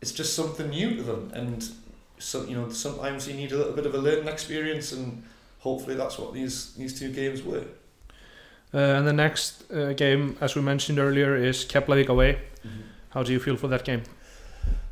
it's 0.00 0.12
just 0.12 0.34
something 0.34 0.70
new 0.70 0.96
to 0.96 1.02
them 1.02 1.30
and 1.34 1.68
so 2.18 2.44
you 2.44 2.54
know 2.56 2.68
sometimes 2.70 3.26
you 3.28 3.34
need 3.34 3.52
a 3.52 3.56
little 3.56 3.72
bit 3.72 3.86
of 3.86 3.94
a 3.94 3.98
learning 3.98 4.28
experience 4.28 4.92
and 4.92 5.22
hopefully 5.60 5.94
that's 5.96 6.18
what 6.18 6.32
these 6.32 6.74
these 6.74 6.98
two 6.98 7.12
games 7.12 7.42
were 7.42 7.64
and 8.72 9.06
the 9.06 9.12
next 9.12 9.70
uh, 9.70 9.92
game, 9.92 10.36
as 10.40 10.54
we 10.54 10.62
mentioned 10.62 10.98
earlier, 10.98 11.34
is 11.36 11.64
Keflavik 11.64 12.08
away. 12.08 12.38
How 13.10 13.22
do 13.22 13.32
you 13.32 13.40
feel 13.40 13.56
for 13.56 13.68
that 13.68 13.84
game? 13.84 14.02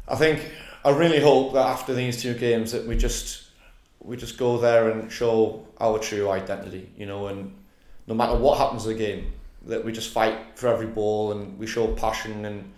I 0.08 0.16
think 0.16 0.40
I 0.84 0.90
really 0.90 1.20
hope 1.20 1.52
that 1.54 1.66
after 1.66 1.94
these 1.94 2.22
two 2.22 2.34
games 2.34 2.72
that 2.72 2.86
we 2.86 2.96
just 2.96 3.46
we 4.06 4.16
just 4.16 4.38
go 4.38 4.56
there 4.56 4.90
and 4.90 5.10
show 5.10 5.66
our 5.80 5.98
true 5.98 6.30
identity 6.30 6.88
you 6.96 7.06
know 7.06 7.26
and 7.26 7.52
no 8.06 8.14
matter 8.14 8.36
what 8.36 8.56
happens 8.56 8.86
in 8.86 8.92
the 8.92 8.98
game 8.98 9.32
that 9.66 9.84
we 9.84 9.90
just 9.90 10.12
fight 10.12 10.38
for 10.54 10.68
every 10.68 10.86
ball 10.86 11.32
and 11.32 11.58
we 11.58 11.66
show 11.66 11.88
passion 11.88 12.44
and 12.44 12.72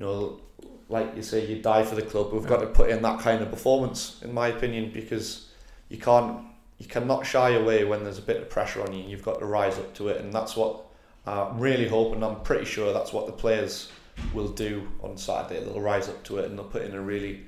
you 0.00 0.06
know 0.06 0.40
like 0.88 1.14
you 1.14 1.22
say 1.22 1.46
you 1.46 1.62
die 1.62 1.84
for 1.84 1.94
the 1.94 2.02
club 2.02 2.32
we've 2.32 2.46
got 2.46 2.60
to 2.60 2.66
put 2.66 2.90
in 2.90 3.00
that 3.00 3.20
kind 3.20 3.42
of 3.42 3.50
performance 3.50 4.20
in 4.22 4.34
my 4.34 4.48
opinion 4.48 4.90
because 4.92 5.48
you 5.88 5.98
can't 5.98 6.44
you 6.78 6.86
cannot 6.86 7.24
shy 7.26 7.50
away 7.50 7.84
when 7.84 8.04
there's 8.04 8.18
a 8.18 8.22
bit 8.22 8.36
of 8.42 8.50
pressure 8.50 8.82
on 8.82 8.92
you 8.92 9.02
you've 9.04 9.22
got 9.24 9.38
to 9.38 9.46
rise 9.46 9.78
up 9.78 9.94
to 9.94 10.08
it 10.08 10.20
and 10.20 10.32
that's 10.32 10.56
what 10.56 10.82
I'm 11.26 11.58
really 11.58 11.88
hope 11.88 12.14
and 12.14 12.24
I'm 12.24 12.40
pretty 12.42 12.64
sure 12.66 12.92
that's 12.92 13.12
what 13.12 13.26
the 13.26 13.32
players 13.32 13.90
will 14.32 14.48
do 14.48 14.86
on 15.02 15.16
Saturday 15.16 15.64
they'll 15.64 15.80
rise 15.80 16.08
up 16.08 16.22
to 16.24 16.38
it 16.38 16.46
and 16.46 16.58
they'll 16.58 16.64
put 16.66 16.82
in 16.82 16.94
a 16.94 17.00
really 17.00 17.44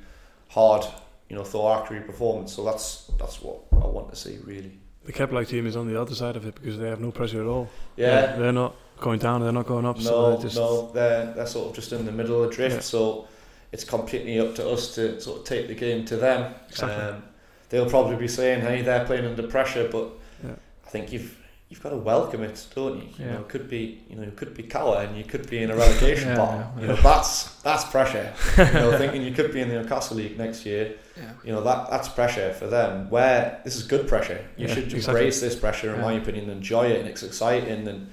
hard 0.49 0.85
you 1.29 1.37
know 1.37 1.45
thoroughly 1.45 2.01
performance 2.01 2.55
so 2.55 2.65
that's 2.65 3.11
that's 3.19 3.41
what 3.43 3.61
I 3.73 3.87
want 3.87 4.11
to 4.11 4.17
see 4.17 4.39
really 4.45 4.73
The 5.05 5.13
Kepler 5.13 5.45
team 5.45 5.67
is 5.67 5.77
on 5.77 5.87
the 5.87 6.01
other 6.01 6.15
side 6.15 6.37
of 6.37 6.47
it 6.47 6.55
because 6.55 6.79
they 6.79 6.89
have 6.89 7.01
no 7.01 7.11
pressure 7.11 7.41
at 7.41 7.47
all. 7.47 7.69
yeah 7.97 8.09
They're, 8.27 8.39
they're 8.39 8.53
not 8.53 8.75
going 8.99 9.19
down, 9.21 9.43
they're 9.43 9.53
not 9.53 9.67
going 9.67 9.87
up. 9.87 10.01
so 10.01 10.11
No, 10.11 10.31
they're 10.33 10.43
just, 10.43 10.57
no, 10.57 10.91
they're 10.93 11.33
they're 11.35 11.47
sort 11.47 11.69
of 11.71 11.75
just 11.75 11.93
in 11.93 12.05
the 12.05 12.13
middle 12.13 12.43
of 12.43 12.51
the 12.51 12.57
drift. 12.57 12.75
Yeah. 12.77 12.81
So 12.81 13.29
it's 13.71 13.85
completely 13.85 14.41
up 14.41 14.55
to 14.57 14.69
us 14.69 14.95
to 14.97 15.21
sort 15.21 15.39
of 15.41 15.45
take 15.45 15.69
the 15.69 15.75
game 15.75 16.05
to 16.07 16.17
them. 16.17 16.55
Exactly. 16.69 16.97
Um, 17.05 17.23
they'll 17.69 17.89
probably 17.91 18.17
be 18.17 18.29
saying, 18.29 18.61
"Hey, 18.63 18.83
they're 18.83 19.05
playing 19.05 19.25
under 19.27 19.43
pressure," 19.47 19.89
but 19.91 20.11
Yeah. 20.45 20.53
I 20.87 20.91
think 20.91 21.13
you've 21.13 21.35
you've 21.71 21.83
got 21.83 21.91
to 21.91 21.97
welcome 21.99 22.43
it, 22.43 22.67
don't 22.75 22.97
you? 22.97 23.03
You 23.19 23.25
Yeah. 23.27 23.33
know, 23.35 23.41
it 23.41 23.49
could 23.51 23.69
be 23.69 24.01
you 24.09 24.17
know 24.17 24.23
it 24.23 24.37
could 24.37 24.55
be 24.55 24.63
Cower 24.63 25.03
and 25.03 25.19
you 25.19 25.25
could 25.25 25.51
be 25.51 25.59
in 25.63 25.71
a 25.71 25.77
relegation 25.77 26.29
Yeah, 26.33 26.37
battle. 26.37 26.73
yeah, 26.77 26.81
You 26.81 26.87
know, 26.89 26.97
that's 26.97 27.61
that's 27.63 27.85
pressure. 27.85 28.33
you 28.57 28.65
know, 28.73 28.97
thinking 29.03 29.23
you 29.23 29.33
could 29.35 29.53
be 29.53 29.61
in 29.61 29.69
the 29.69 29.75
Inkasso 29.75 30.13
League 30.15 30.39
next 30.39 30.65
year. 30.65 30.95
Yeah. 31.17 31.33
You 31.45 31.53
know 31.53 31.63
that 31.63 31.91
that's 31.91 32.09
pressure 32.09 32.55
for 32.55 32.69
them. 32.69 33.11
Where 33.11 33.61
this 33.65 33.77
is 33.77 33.83
good 33.83 34.09
pressure. 34.09 34.41
You 34.57 34.67
Yeah, 34.67 34.75
should 34.75 34.85
exactly. 34.93 35.21
embrace 35.21 35.41
this 35.41 35.57
pressure, 35.57 35.91
in 35.93 35.97
Yeah. 36.01 36.07
my 36.07 36.13
opinion, 36.15 36.49
enjoy 36.49 36.87
it, 36.93 37.01
and 37.01 37.09
it's 37.09 37.23
exciting, 37.23 37.69
and, 37.71 37.87
and 37.89 38.09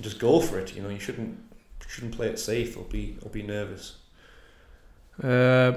just 0.00 0.18
go 0.18 0.40
for 0.40 0.58
it. 0.58 0.74
You 0.74 0.82
know, 0.82 0.88
you 0.88 0.98
shouldn't 1.00 1.38
shouldn't 1.86 2.16
play 2.16 2.28
it 2.28 2.38
safe 2.38 2.76
or 2.78 2.84
be 2.84 3.18
or 3.22 3.28
be 3.28 3.42
nervous. 3.42 3.96
Uh, 5.22 5.72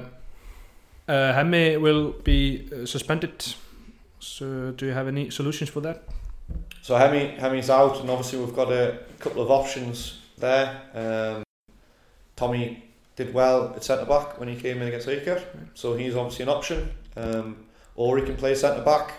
uh, 1.07 1.33
Hemme 1.33 1.79
will 1.81 2.11
be 2.23 2.69
uh, 2.71 2.85
suspended. 2.85 3.55
So, 4.19 4.71
do 4.71 4.85
you 4.85 4.91
have 4.93 5.07
any 5.07 5.29
solutions 5.29 5.69
for 5.69 5.81
that? 5.81 6.03
so 6.87 6.95
Hemi 6.95 7.35
Hemi's 7.37 7.69
out, 7.69 7.99
and 7.99 8.09
obviously 8.09 8.39
we've 8.39 8.55
got 8.55 8.71
a 8.71 8.99
couple 9.19 9.41
of 9.41 9.51
options 9.51 10.21
there. 10.37 10.81
Um, 10.93 11.43
Tommy 12.37 12.81
did 13.17 13.33
well 13.33 13.73
at 13.75 13.83
centre 13.83 14.05
back 14.05 14.39
when 14.39 14.47
he 14.47 14.55
came 14.55 14.81
in 14.81 14.87
against 14.87 15.05
Iker, 15.05 15.43
so 15.73 15.95
he's 15.95 16.15
obviously 16.15 16.43
an 16.43 16.49
option. 16.49 16.89
Um, 17.17 17.65
or 17.97 18.17
he 18.17 18.23
can 18.23 18.37
play 18.37 18.55
centre 18.55 18.83
back, 18.83 19.15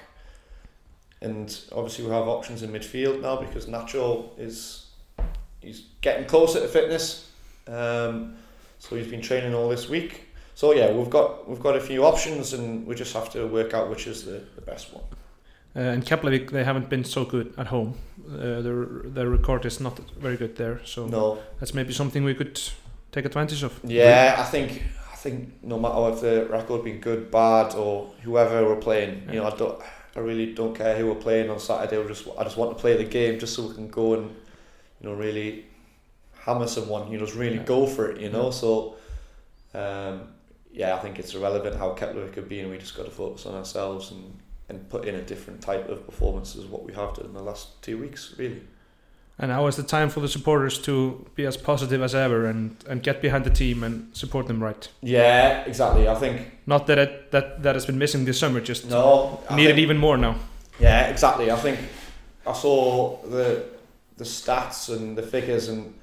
and 1.21 1.61
obviously 1.73 2.07
we 2.07 2.11
have 2.13 2.27
options 2.27 2.63
in 2.63 2.71
midfield 2.71 3.21
now 3.21 3.37
because 3.37 3.67
Nacho 3.67 4.31
is 4.39 4.87
he's 5.61 5.83
getting 6.01 6.27
closer 6.27 6.61
to 6.61 6.69
fitness. 6.69 7.31
Um, 7.67 8.37
so 8.79 8.97
he's 8.97 9.09
been 9.09 9.21
training 9.21 9.55
all 9.55 9.69
this 9.69 9.91
week. 9.91 10.28
So 10.59 10.73
yeah, 10.73 10.91
we've 10.91 11.09
got 11.09 11.49
we've 11.49 11.63
got 11.63 11.77
a 11.77 11.81
few 11.81 12.05
options, 12.05 12.53
and 12.53 12.85
we 12.85 12.97
just 12.97 13.13
have 13.15 13.31
to 13.31 13.47
work 13.47 13.75
out 13.75 13.89
which 13.91 14.09
is 14.09 14.25
the, 14.25 14.43
the 14.57 14.61
best 14.63 14.93
one. 14.93 15.05
Uh, 15.77 15.93
in 15.95 16.03
Keflavik, 16.03 16.51
they 16.51 16.65
haven't 16.65 16.89
been 16.89 17.05
so 17.05 17.25
good 17.25 17.55
at 17.57 17.69
home. 17.69 17.95
Uh, 18.29 18.61
their 18.63 18.87
their 19.05 19.29
record 19.29 19.65
is 19.67 19.79
not 19.79 20.01
very 20.19 20.37
good 20.37 20.57
there, 20.57 20.81
so 20.85 21.07
No, 21.07 21.39
that's 21.61 21.75
maybe 21.75 21.93
something 21.93 22.25
we 22.25 22.35
could 22.35 22.61
take 23.13 23.25
advantage 23.25 23.63
of. 23.63 23.79
Yeah, 23.85 24.35
I 24.37 24.43
think 24.51 24.83
I 25.13 25.17
think 25.17 25.63
no 25.63 25.79
matter 25.79 26.13
if 26.13 26.21
the 26.23 26.47
record 26.51 26.83
be 26.83 26.99
good, 26.99 27.31
bad, 27.31 27.77
or 27.77 28.11
whoever 28.25 28.65
we're 28.67 28.81
playing, 28.81 29.29
you 29.31 29.37
know, 29.39 29.47
I 29.47 29.57
don't, 29.57 29.81
I 30.17 30.19
really 30.19 30.55
don't 30.55 30.75
care 30.75 30.97
who 30.99 31.07
we're 31.07 31.23
playing 31.23 31.51
on 31.51 31.61
Saturday. 31.61 31.99
We 32.03 32.09
just, 32.09 32.27
I 32.37 32.43
just 32.43 32.57
want 32.57 32.77
to 32.77 32.81
play 32.81 32.97
the 32.97 33.05
game 33.05 33.39
just 33.39 33.55
so 33.55 33.69
we 33.69 33.75
can 33.75 33.89
go 33.91 34.15
and, 34.15 34.25
you 35.01 35.09
know, 35.09 35.15
really 35.15 35.67
hammer 36.45 36.67
someone. 36.67 37.13
You 37.13 37.19
know, 37.19 37.27
just 37.27 37.39
really 37.39 37.59
Yeah. 37.59 37.75
go 37.77 37.87
for 37.87 38.11
it. 38.11 38.21
You 38.21 38.31
know, 38.31 38.47
Yeah. 38.47 38.61
so, 38.63 38.97
um, 39.75 40.35
yeah, 40.73 40.95
I 40.95 40.99
think 40.99 41.19
it's 41.19 41.35
irrelevant 41.35 41.77
how 41.77 41.91
Kepler 41.91 42.29
could 42.29 42.49
be, 42.49 42.61
and 42.61 42.71
we 42.71 42.79
just 42.79 42.97
got 42.97 43.05
to 43.05 43.11
focus 43.11 43.47
on 43.47 43.55
ourselves 43.55 44.11
and 44.11 44.39
and 44.69 44.89
put 44.91 45.07
in 45.07 45.15
a 45.15 45.23
different 45.23 45.63
type 45.63 45.89
of 45.89 46.05
performance 46.05 46.55
as 46.55 46.67
what 46.67 46.85
we 46.85 46.93
have 46.93 47.15
done 47.15 47.27
in 47.27 47.33
the 47.33 47.43
last 47.43 47.81
two 47.83 47.97
weeks, 47.97 48.35
really. 48.37 48.61
And 49.39 49.51
now 49.51 49.67
is 49.69 49.77
the 49.77 49.85
time 49.85 50.11
for 50.11 50.21
the 50.21 50.29
supporters 50.29 50.79
to 50.81 51.25
be 51.37 51.47
as 51.47 51.57
positive 51.57 52.03
as 52.03 52.15
ever 52.15 52.47
and, 52.47 52.77
and 52.89 53.03
get 53.03 53.23
behind 53.23 53.45
the 53.45 53.51
team 53.51 53.85
and 53.85 54.15
support 54.15 54.49
them 54.49 54.63
right. 54.63 54.89
Yeah, 55.01 55.63
exactly. 55.63 56.09
I 56.09 56.17
think 56.17 56.51
Not 56.67 56.89
that 56.89 56.99
it, 56.99 57.31
that 57.31 57.63
that 57.63 57.77
has 57.77 57.87
been 57.87 57.99
missing 57.99 58.25
this 58.25 58.39
summer, 58.39 58.61
just 58.61 58.91
no, 58.91 59.41
I 59.49 59.55
need 59.55 59.71
it 59.71 59.79
even 59.79 59.97
more 59.97 60.17
now. 60.17 60.37
Yeah, 60.81 61.07
exactly. 61.07 61.51
I 61.51 61.57
think 61.57 61.79
I 62.47 62.53
saw 62.53 63.23
the 63.23 63.65
the 64.17 64.25
stats 64.25 64.95
and 64.95 65.17
the 65.17 65.23
figures, 65.23 65.69
and 65.69 65.95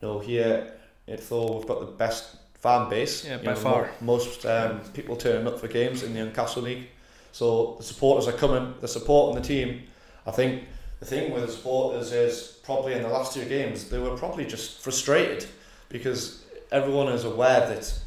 you 0.00 0.08
know 0.08 0.18
here 0.18 0.72
at 1.06 1.20
Thor 1.20 1.58
we've 1.58 1.68
got 1.68 1.80
the 1.80 1.86
best 1.86 2.37
fan 2.60 2.88
base. 2.88 3.24
Yeah, 3.24 3.38
You 3.38 3.44
by 3.46 3.54
know, 3.54 3.60
far. 3.60 3.90
most 4.00 4.44
um, 4.46 4.80
people 4.92 5.16
turning 5.16 5.46
up 5.46 5.58
for 5.60 5.68
games 5.68 6.02
in 6.02 6.14
the 6.14 6.20
Inkasso 6.20 6.62
League, 6.62 6.88
so 7.32 7.74
the 7.78 7.84
supporters 7.84 8.28
are 8.28 8.36
coming. 8.36 8.74
They're 8.80 8.88
supporting 8.88 9.40
the 9.40 9.46
team. 9.46 9.84
I 10.26 10.30
think 10.30 10.64
the 11.00 11.06
thing 11.06 11.32
with 11.32 11.46
the 11.46 11.52
supporters 11.52 12.12
is 12.12 12.58
probably 12.64 12.94
in 12.94 13.02
the 13.02 13.08
last 13.08 13.32
two 13.32 13.44
games 13.44 13.88
they 13.88 13.98
were 13.98 14.16
probably 14.16 14.44
just 14.44 14.80
frustrated 14.80 15.46
because 15.88 16.44
everyone 16.72 17.08
is 17.08 17.24
aware 17.24 17.60
that 17.60 17.98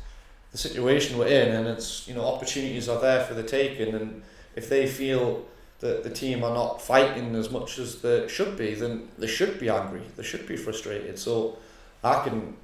the 0.51 0.57
situation 0.57 1.17
we're 1.17 1.27
in 1.27 1.55
and 1.55 1.67
it's 1.67 2.07
you 2.07 2.13
know 2.13 2.25
opportunities 2.25 2.89
are 2.89 2.99
there 2.99 3.23
for 3.23 3.33
the 3.33 3.43
taking 3.43 3.95
and 3.95 4.21
if 4.55 4.69
they 4.69 4.85
feel 4.87 5.43
that 5.79 6.03
the 6.03 6.09
team 6.09 6.43
are 6.43 6.53
not 6.53 6.81
fighting 6.81 7.33
as 7.35 7.49
much 7.49 7.79
as 7.79 8.01
they 8.01 8.27
should 8.27 8.57
be 8.57 8.75
then 8.75 9.07
they 9.17 9.27
should 9.27 9.59
be 9.59 9.69
angry 9.69 10.03
they 10.17 10.23
should 10.23 10.45
be 10.45 10.57
frustrated 10.57 11.17
so 11.17 11.57
I 12.03 12.23
can 12.23 12.55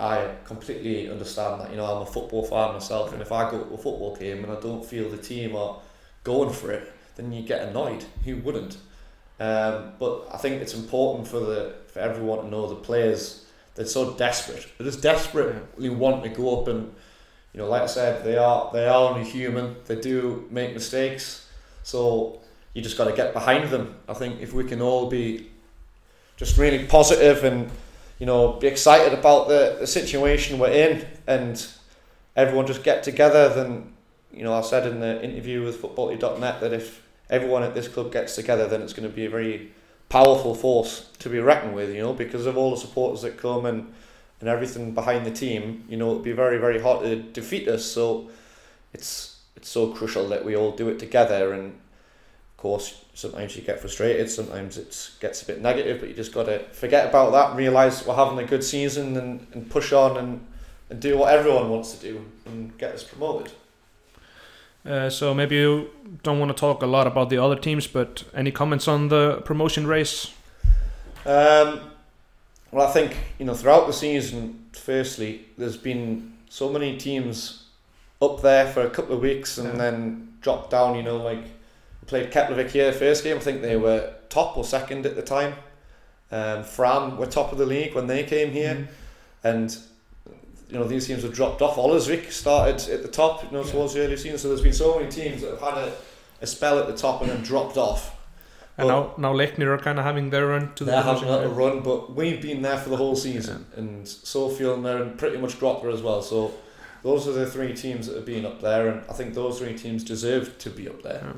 I 0.00 0.34
completely 0.44 1.10
understand 1.10 1.60
that 1.60 1.70
you 1.70 1.76
know 1.76 1.84
I'm 1.84 2.02
a 2.02 2.06
football 2.06 2.44
fan 2.44 2.72
myself 2.72 3.12
and 3.12 3.20
if 3.20 3.32
I 3.32 3.50
go 3.50 3.62
to 3.62 3.74
a 3.74 3.76
football 3.76 4.16
game 4.16 4.42
and 4.44 4.52
I 4.52 4.60
don't 4.60 4.84
feel 4.84 5.08
the 5.10 5.18
team 5.18 5.54
are 5.54 5.78
going 6.24 6.52
for 6.52 6.72
it 6.72 6.90
then 7.16 7.32
you 7.32 7.42
get 7.42 7.68
annoyed. 7.68 8.04
Who 8.24 8.36
wouldn't? 8.36 8.76
Um, 9.38 9.92
but 9.98 10.28
I 10.32 10.38
think 10.38 10.62
it's 10.62 10.74
important 10.74 11.28
for 11.28 11.40
the 11.40 11.74
for 11.88 12.00
everyone 12.00 12.44
to 12.44 12.48
know 12.48 12.68
the 12.68 12.76
players 12.76 13.46
they're 13.74 13.86
so 13.86 14.14
desperate. 14.14 14.66
They're 14.76 14.86
just 14.86 15.02
desperately 15.02 15.88
want 15.88 16.22
to 16.24 16.28
go 16.28 16.60
up 16.60 16.68
and 16.68 16.94
you 17.52 17.60
know 17.60 17.68
like 17.68 17.82
I 17.82 17.86
said 17.86 18.24
they 18.24 18.36
are 18.36 18.70
they 18.72 18.86
are 18.86 19.10
only 19.10 19.28
human. 19.28 19.76
They 19.86 20.00
do 20.00 20.46
make 20.50 20.74
mistakes. 20.74 21.48
So 21.82 22.40
you 22.74 22.82
just 22.82 22.96
got 22.96 23.06
to 23.06 23.12
get 23.12 23.32
behind 23.32 23.70
them. 23.70 23.96
I 24.08 24.14
think 24.14 24.40
if 24.40 24.52
we 24.52 24.64
can 24.64 24.80
all 24.80 25.08
be 25.08 25.50
just 26.36 26.56
really 26.58 26.86
positive 26.86 27.44
and 27.44 27.70
you 28.20 28.26
know 28.26 28.52
be 28.52 28.68
excited 28.68 29.12
about 29.12 29.48
the, 29.48 29.78
the 29.80 29.86
situation 29.86 30.58
we're 30.60 30.70
in 30.70 31.04
and 31.26 31.66
everyone 32.36 32.66
just 32.66 32.84
get 32.84 33.02
together 33.02 33.48
then 33.48 33.92
you 34.32 34.44
know 34.44 34.54
I 34.54 34.60
said 34.60 34.86
in 34.86 35.00
the 35.00 35.20
interview 35.24 35.64
with 35.64 35.82
fotbolti.net 35.82 36.60
that 36.60 36.72
if 36.72 37.02
everyone 37.28 37.64
at 37.64 37.74
this 37.74 37.88
club 37.88 38.12
gets 38.12 38.36
together 38.36 38.68
then 38.68 38.82
it's 38.82 38.92
going 38.92 39.08
to 39.08 39.14
be 39.14 39.24
a 39.24 39.30
very 39.30 39.72
powerful 40.08 40.54
force 40.54 41.08
to 41.18 41.28
be 41.28 41.40
reckoned 41.40 41.74
with 41.74 41.92
you 41.92 42.00
know 42.00 42.12
because 42.12 42.46
of 42.46 42.56
all 42.56 42.70
the 42.70 42.76
supporters 42.76 43.22
that 43.22 43.36
come 43.36 43.66
and 43.66 43.92
and 44.40 44.48
everything 44.48 44.92
behind 44.92 45.26
the 45.26 45.30
team 45.30 45.84
you 45.88 45.96
know 45.96 46.12
it'd 46.12 46.24
be 46.24 46.32
very 46.32 46.58
very 46.58 46.80
hard 46.80 47.02
to 47.04 47.16
defeat 47.16 47.68
us. 47.68 47.84
So 47.84 48.30
it's 48.92 49.38
it's 49.56 49.68
so 49.68 49.92
crucial 49.92 50.28
that 50.28 50.44
we 50.44 50.56
all 50.56 50.72
do 50.72 50.88
it 50.88 50.98
together 50.98 51.52
and 51.52 51.78
course 52.60 53.04
sometimes 53.14 53.56
you 53.56 53.62
get 53.62 53.80
frustrated 53.80 54.30
sometimes 54.30 54.76
it 54.78 55.10
gets 55.20 55.42
a 55.42 55.46
bit 55.46 55.60
negative 55.60 55.98
but 56.00 56.08
you 56.08 56.14
just 56.14 56.32
got 56.32 56.44
to 56.44 56.58
forget 56.72 57.08
about 57.08 57.32
that 57.32 57.56
realize 57.56 58.06
we're 58.06 58.14
having 58.14 58.38
a 58.38 58.44
good 58.44 58.62
season 58.62 59.16
and, 59.16 59.46
and 59.52 59.68
push 59.70 59.92
on 59.92 60.16
and, 60.16 60.46
and 60.90 61.00
do 61.00 61.16
what 61.18 61.32
everyone 61.32 61.68
wants 61.70 61.92
to 61.94 62.00
do 62.08 62.24
and 62.46 62.76
get 62.78 62.94
us 62.94 63.02
promoted 63.02 63.50
Uh, 64.86 65.10
so 65.10 65.34
maybe 65.34 65.56
you 65.56 65.90
don't 66.22 66.38
want 66.38 66.50
to 66.54 66.58
talk 66.58 66.82
a 66.82 66.86
lot 66.86 67.06
about 67.06 67.28
the 67.28 67.36
other 67.36 67.56
teams, 67.56 67.86
but 67.86 68.24
any 68.34 68.50
comments 68.50 68.88
on 68.88 69.08
the 69.08 69.42
promotion 69.44 69.86
race? 69.86 70.32
Um, 71.26 71.80
well, 72.72 72.88
I 72.88 72.92
think 72.92 73.16
you 73.38 73.44
know 73.46 73.54
throughout 73.54 73.86
the 73.86 73.92
season. 73.92 74.66
Firstly, 74.72 75.44
there's 75.58 75.76
been 75.76 76.32
so 76.48 76.70
many 76.70 76.96
teams 76.96 77.64
up 78.22 78.40
there 78.42 78.66
for 78.72 78.80
a 78.82 78.90
couple 78.90 79.14
of 79.16 79.20
weeks 79.20 79.58
and 79.58 79.68
Yeah. 79.68 79.76
then 79.76 80.28
dropped 80.40 80.70
down. 80.70 80.96
You 80.96 81.02
know, 81.02 81.18
like 81.18 81.44
played 82.10 82.30
Keflavik 82.32 82.70
here 82.70 82.92
first 82.92 83.22
game. 83.24 83.36
I 83.36 83.40
think 83.40 83.62
they 83.62 83.76
were 83.76 84.12
top 84.28 84.56
or 84.58 84.64
second 84.64 85.06
at 85.06 85.14
the 85.14 85.22
time. 85.22 85.54
Um, 86.32 86.64
Fram 86.64 87.16
were 87.16 87.26
top 87.26 87.52
of 87.52 87.58
the 87.58 87.66
league 87.66 87.94
when 87.94 88.06
they 88.08 88.24
came 88.24 88.50
here, 88.50 88.74
Mhm. 88.74 88.86
and 89.44 89.76
you 90.68 90.76
know 90.78 90.84
these 90.84 91.06
teams 91.06 91.22
have 91.22 91.32
dropped 91.32 91.62
off. 91.62 91.76
Ollersvik 91.76 92.30
started 92.32 92.88
at 92.90 93.02
the 93.02 93.08
top, 93.08 93.44
you 93.44 93.50
know, 93.52 93.64
Yeah. 93.64 93.72
towards 93.72 93.94
the 93.94 94.00
early 94.04 94.16
season. 94.16 94.38
So 94.38 94.48
there's 94.48 94.60
been 94.60 94.72
so 94.72 94.96
many 94.98 95.10
teams 95.10 95.40
that 95.42 95.50
have 95.52 95.60
had 95.60 95.78
a, 95.78 95.92
a 96.42 96.46
spell 96.46 96.78
at 96.80 96.86
the 96.88 96.96
top 96.96 97.22
and 97.22 97.30
then 97.30 97.42
dropped 97.42 97.76
off. 97.76 98.16
And 98.76 98.86
Well- 98.88 99.14
now, 99.18 99.30
now 99.30 99.34
Leiknir 99.34 99.72
are 99.72 99.78
kind 99.78 99.98
of 99.98 100.04
having 100.04 100.30
their 100.30 100.46
run 100.48 100.72
to 100.76 100.84
the 100.84 100.90
They're 100.92 101.02
having 101.02 101.28
a 101.28 101.48
run, 101.48 101.80
but 101.80 102.14
we've 102.14 102.40
been 102.42 102.62
there 102.62 102.78
for 102.78 102.88
the 102.90 102.96
whole 102.96 103.14
season, 103.16 103.66
and 103.76 104.04
Sofield 104.06 104.74
and 104.74 104.84
they're 104.86 105.04
pretty 105.06 105.38
much 105.38 105.58
Grotler 105.60 105.92
as 105.92 106.02
well. 106.02 106.22
So 106.22 106.52
those 107.02 107.26
are 107.28 107.32
the 107.32 107.46
three 107.46 107.72
teams 107.74 108.06
that 108.08 108.16
have 108.16 108.24
been 108.26 108.44
up 108.46 108.60
there, 108.60 108.88
and 108.88 109.02
I 109.08 109.12
think 109.12 109.34
those 109.34 109.58
three 109.58 109.76
teams 109.76 110.02
deserve 110.04 110.56
to 110.58 110.70
be 110.70 110.88
up 110.88 111.02
there. 111.02 111.34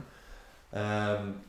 Um, 0.72 1.40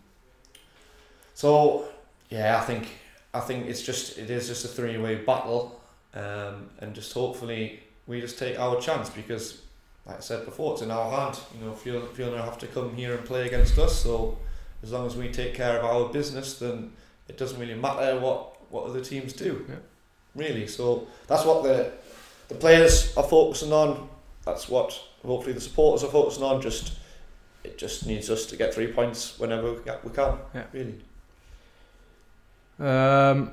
so 1.33 1.87
yeah, 2.29 2.59
I 2.59 2.65
think 2.65 2.87
I 3.33 3.39
think 3.39 3.67
it's 3.67 3.81
just 3.81 4.17
it 4.17 4.29
is 4.29 4.47
just 4.47 4.65
a 4.65 4.67
three 4.67 4.97
way 4.97 5.15
battle, 5.15 5.81
um, 6.13 6.69
and 6.79 6.93
just 6.93 7.13
hopefully 7.13 7.81
we 8.07 8.21
just 8.21 8.37
take 8.37 8.59
our 8.59 8.79
chance 8.79 9.09
because, 9.09 9.61
like 10.05 10.17
I 10.17 10.21
said 10.21 10.45
before, 10.45 10.73
it's 10.73 10.81
in 10.81 10.91
our 10.91 11.09
hand. 11.11 11.39
You 11.57 11.65
know, 11.65 11.73
Fiona, 11.73 12.05
Fiona 12.07 12.41
have 12.41 12.57
to 12.59 12.67
come 12.67 12.95
here 12.95 13.15
and 13.15 13.25
play 13.25 13.47
against 13.47 13.77
us. 13.77 14.01
So 14.01 14.37
as 14.83 14.91
long 14.91 15.07
as 15.07 15.15
we 15.15 15.29
take 15.29 15.53
care 15.53 15.79
of 15.79 15.85
our 15.85 16.11
business, 16.11 16.59
then 16.59 16.91
it 17.27 17.37
doesn't 17.37 17.59
really 17.59 17.75
matter 17.75 18.19
what 18.19 18.71
what 18.71 18.85
other 18.85 19.01
teams 19.01 19.33
do. 19.33 19.65
Yeah. 19.69 19.75
Really, 20.35 20.67
so 20.67 21.07
that's 21.27 21.45
what 21.45 21.63
the 21.63 21.91
the 22.49 22.55
players 22.55 23.15
are 23.15 23.23
focusing 23.23 23.71
on. 23.71 24.09
That's 24.45 24.67
what 24.67 24.99
hopefully 25.25 25.53
the 25.53 25.61
supporters 25.61 26.03
are 26.03 26.11
focusing 26.11 26.43
on. 26.43 26.61
Just 26.61 26.97
it 27.63 27.77
just 27.77 28.05
needs 28.05 28.29
us 28.29 28.45
to 28.47 28.55
get 28.55 28.73
three 28.73 28.91
points 28.91 29.39
whenever 29.39 29.73
we 29.73 30.09
can. 30.11 30.37
Yeah. 30.53 30.63
Really. 30.73 30.95
Um, 32.79 33.51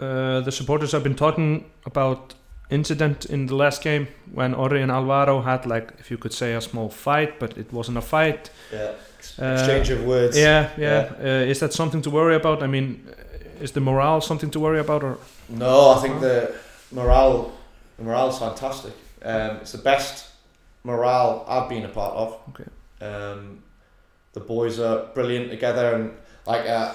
uh, 0.00 0.40
the 0.40 0.52
supporters 0.52 0.92
have 0.92 1.02
been 1.02 1.16
talking 1.16 1.70
about 1.84 2.34
incident 2.70 3.24
in 3.26 3.46
the 3.46 3.54
last 3.54 3.82
game 3.82 4.08
when 4.32 4.54
Ori 4.54 4.82
and 4.82 4.90
Alvaro 4.90 5.40
had 5.40 5.66
like, 5.66 5.92
if 5.98 6.10
you 6.10 6.18
could 6.18 6.32
say, 6.32 6.54
a 6.54 6.60
small 6.60 6.88
fight, 6.88 7.38
but 7.38 7.56
it 7.58 7.72
wasn't 7.72 7.98
a 7.98 8.02
fight. 8.02 8.50
Yeah. 8.72 8.92
Uh, 9.40 9.52
Exchange 9.58 9.90
of 9.90 10.04
words. 10.04 10.38
Yeah, 10.38 10.70
yeah. 10.76 11.12
Uh, 11.20 11.50
is 11.50 11.60
that 11.60 11.72
something 11.72 12.02
to 12.02 12.10
worry 12.10 12.36
about? 12.36 12.62
I 12.62 12.66
mean, 12.66 13.06
uh, 13.08 13.62
is 13.62 13.72
the 13.72 13.80
morale 13.80 14.20
something 14.20 14.50
to 14.50 14.60
worry 14.60 14.78
about, 14.78 15.02
or 15.02 15.18
No, 15.48 15.90
I 15.90 16.00
think 16.00 16.20
the 16.20 16.54
morale 16.92 17.52
the 17.96 18.04
morale's 18.04 18.38
fantastic. 18.38 18.92
Um, 19.22 19.56
it's 19.56 19.72
the 19.72 19.78
best 19.78 20.30
morale 20.84 21.44
I've 21.48 21.68
been 21.68 21.84
a 21.84 21.88
part 21.88 22.14
of. 22.14 22.38
Okay. 22.50 22.70
Um, 23.00 23.62
the 24.32 24.40
boys 24.40 24.78
are 24.78 25.06
brilliant 25.14 25.50
together, 25.50 25.94
and 25.94 26.12
like 26.46 26.66
uh, 26.66 26.94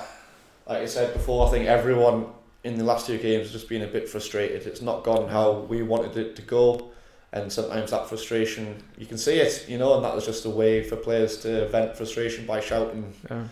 like 0.67 0.79
I 0.79 0.85
said 0.85 1.13
before, 1.13 1.47
I 1.47 1.51
think 1.51 1.67
everyone 1.67 2.27
in 2.63 2.77
the 2.77 2.83
last 2.83 3.07
two 3.07 3.17
games 3.17 3.43
has 3.43 3.51
just 3.51 3.69
been 3.69 3.81
a 3.81 3.87
bit 3.87 4.07
frustrated. 4.07 4.65
It's 4.67 4.81
not 4.81 5.03
gone 5.03 5.27
how 5.29 5.59
we 5.69 5.81
wanted 5.83 6.15
it 6.17 6.35
to 6.37 6.41
go, 6.41 6.91
and 7.31 7.51
sometimes 7.51 7.91
that 7.91 8.07
frustration 8.07 8.81
you 8.97 9.05
can 9.05 9.17
see 9.17 9.39
it, 9.39 9.65
you 9.67 9.77
know, 9.77 9.95
and 9.95 10.05
that 10.05 10.15
was 10.15 10.25
just 10.25 10.45
a 10.45 10.49
way 10.49 10.83
for 10.83 10.95
players 10.95 11.37
to 11.39 11.67
vent 11.69 11.97
frustration 11.97 12.45
by 12.45 12.59
shouting 12.59 13.13
uh, 13.29 13.43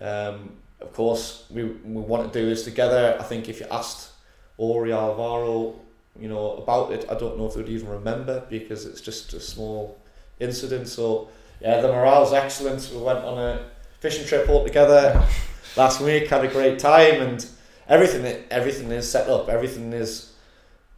um, 0.00 0.50
of 0.80 0.92
course, 0.92 1.46
we, 1.50 1.64
we 1.64 2.02
want 2.02 2.32
to 2.32 2.38
do 2.38 2.46
this 2.48 2.64
together. 2.64 3.16
I 3.18 3.22
think 3.22 3.48
if 3.48 3.60
you 3.60 3.66
asked 3.70 4.10
Ori 4.58 4.92
Alvaro, 4.92 5.80
you 6.18 6.28
know, 6.28 6.52
about 6.56 6.92
it, 6.92 7.06
I 7.10 7.14
don't 7.14 7.38
know 7.38 7.46
if 7.46 7.54
they'd 7.54 7.68
even 7.68 7.88
remember 7.88 8.44
because 8.48 8.86
it's 8.86 9.00
just 9.00 9.32
a 9.32 9.40
small 9.40 9.98
incident. 10.38 10.88
So, 10.88 11.28
yeah, 11.64 11.80
the 11.80 11.88
morale's 11.88 12.34
excellent. 12.34 12.90
We 12.94 13.00
went 13.00 13.24
on 13.24 13.38
a 13.38 13.64
fishing 13.98 14.26
trip 14.26 14.50
all 14.50 14.64
together 14.64 15.26
last 15.76 15.98
week, 16.02 16.28
had 16.28 16.44
a 16.44 16.48
great 16.48 16.78
time, 16.78 17.22
and 17.22 17.44
everything 17.88 18.44
everything 18.50 18.92
is 18.92 19.10
set 19.10 19.30
up. 19.30 19.48
Everything 19.48 19.94
is 19.94 20.34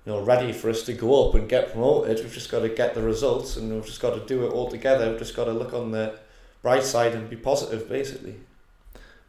you 0.05 0.13
know 0.13 0.23
ready 0.23 0.53
for 0.53 0.69
us 0.69 0.83
to 0.83 0.93
go 0.93 1.29
up 1.29 1.37
and 1.37 1.49
get 1.49 1.71
promoted. 1.71 2.19
We've 2.19 2.35
just 2.35 2.51
got 2.51 2.61
to 2.61 2.69
get 2.69 2.95
the 2.95 3.03
results, 3.03 3.57
and 3.57 3.73
we've 3.73 3.87
just 3.87 4.01
got 4.01 4.15
to 4.15 4.27
do 4.27 4.45
it 4.45 4.49
all 4.49 4.69
together. 4.69 5.09
We've 5.09 5.21
just 5.21 5.37
got 5.37 5.45
to 5.45 5.53
look 5.53 5.73
on 5.73 5.93
the 5.93 6.19
bright 6.63 6.83
side 6.83 7.15
and 7.15 7.31
be 7.31 7.37
positive, 7.37 7.89
basically. 7.89 8.35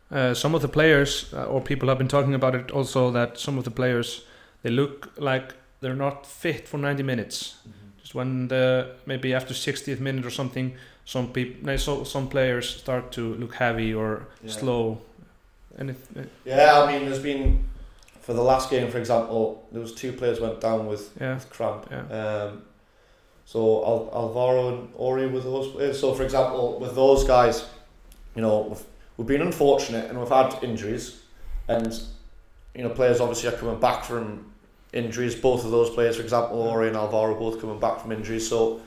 Uh, 0.09 0.33
some 0.33 0.55
of 0.55 0.63
the 0.63 0.67
players 0.67 1.31
uh, 1.33 1.45
or 1.45 1.61
people 1.61 1.87
have 1.89 1.99
been 1.99 2.07
talking 2.07 2.33
about 2.33 2.55
it 2.55 2.71
also 2.71 3.11
that 3.11 3.37
some 3.37 3.59
of 3.59 3.63
the 3.63 3.71
players 3.71 4.25
they 4.63 4.71
look 4.71 5.11
like 5.17 5.53
they're 5.81 5.93
not 5.93 6.25
fit 6.25 6.67
for 6.67 6.77
90 6.79 7.03
minutes. 7.03 7.57
Just 7.99 8.15
when 8.15 8.47
the 8.47 8.95
maybe 9.05 9.33
after 9.33 9.53
60th 9.53 9.99
minute 9.99 10.25
or 10.25 10.31
something, 10.31 10.75
some 11.07 11.27
people, 11.31 11.77
so 11.77 12.03
some 12.03 12.27
players 12.27 12.67
start 12.69 13.13
to 13.13 13.33
look 13.35 13.55
heavy 13.55 13.93
or 13.93 14.27
Yeah. 14.43 14.51
slow. 14.51 14.97
And 15.77 15.89
if, 15.91 15.97
uh, 16.17 16.23
Yeah, 16.43 16.81
I 16.81 16.91
mean, 16.91 17.05
there's 17.05 17.23
been 17.23 17.63
for 18.19 18.33
the 18.33 18.41
last 18.43 18.69
game, 18.69 18.91
for 18.91 18.97
example, 18.97 19.63
there 19.71 19.79
was 19.81 19.93
two 19.93 20.11
players 20.11 20.41
went 20.41 20.59
down 20.59 20.85
with, 20.85 21.11
yeah, 21.21 21.35
with 21.35 21.49
cramp. 21.49 21.87
yeah, 21.89 22.01
Um, 22.19 22.63
so 23.45 23.59
Al- 23.85 24.09
Alvaro 24.13 24.67
and 24.67 24.89
Ori 24.97 25.27
were 25.27 25.39
those 25.39 25.69
players. 25.71 25.97
So 25.97 26.13
for 26.13 26.23
example, 26.23 26.77
with 26.77 26.93
those 26.93 27.23
guys, 27.23 27.63
you 28.35 28.41
know, 28.41 28.57
we've, 28.69 28.83
we've 29.15 29.27
been 29.27 29.41
unfortunate 29.41 30.09
and 30.09 30.19
we've 30.19 30.27
had 30.27 30.61
injuries, 30.61 31.21
and 31.69 31.97
you 32.75 32.83
know, 32.83 32.89
players 32.89 33.21
obviously 33.21 33.47
are 33.47 33.53
coming 33.57 33.79
back 33.79 34.03
from 34.03 34.51
injuries. 34.91 35.35
Both 35.35 35.63
of 35.63 35.71
those 35.71 35.89
players, 35.89 36.17
for 36.17 36.21
example, 36.23 36.61
Ori 36.61 36.89
and 36.89 36.97
Alvaro, 36.97 37.33
both 37.39 37.61
coming 37.61 37.79
back 37.79 38.01
from 38.01 38.11
injuries. 38.11 38.45
So 38.49 38.81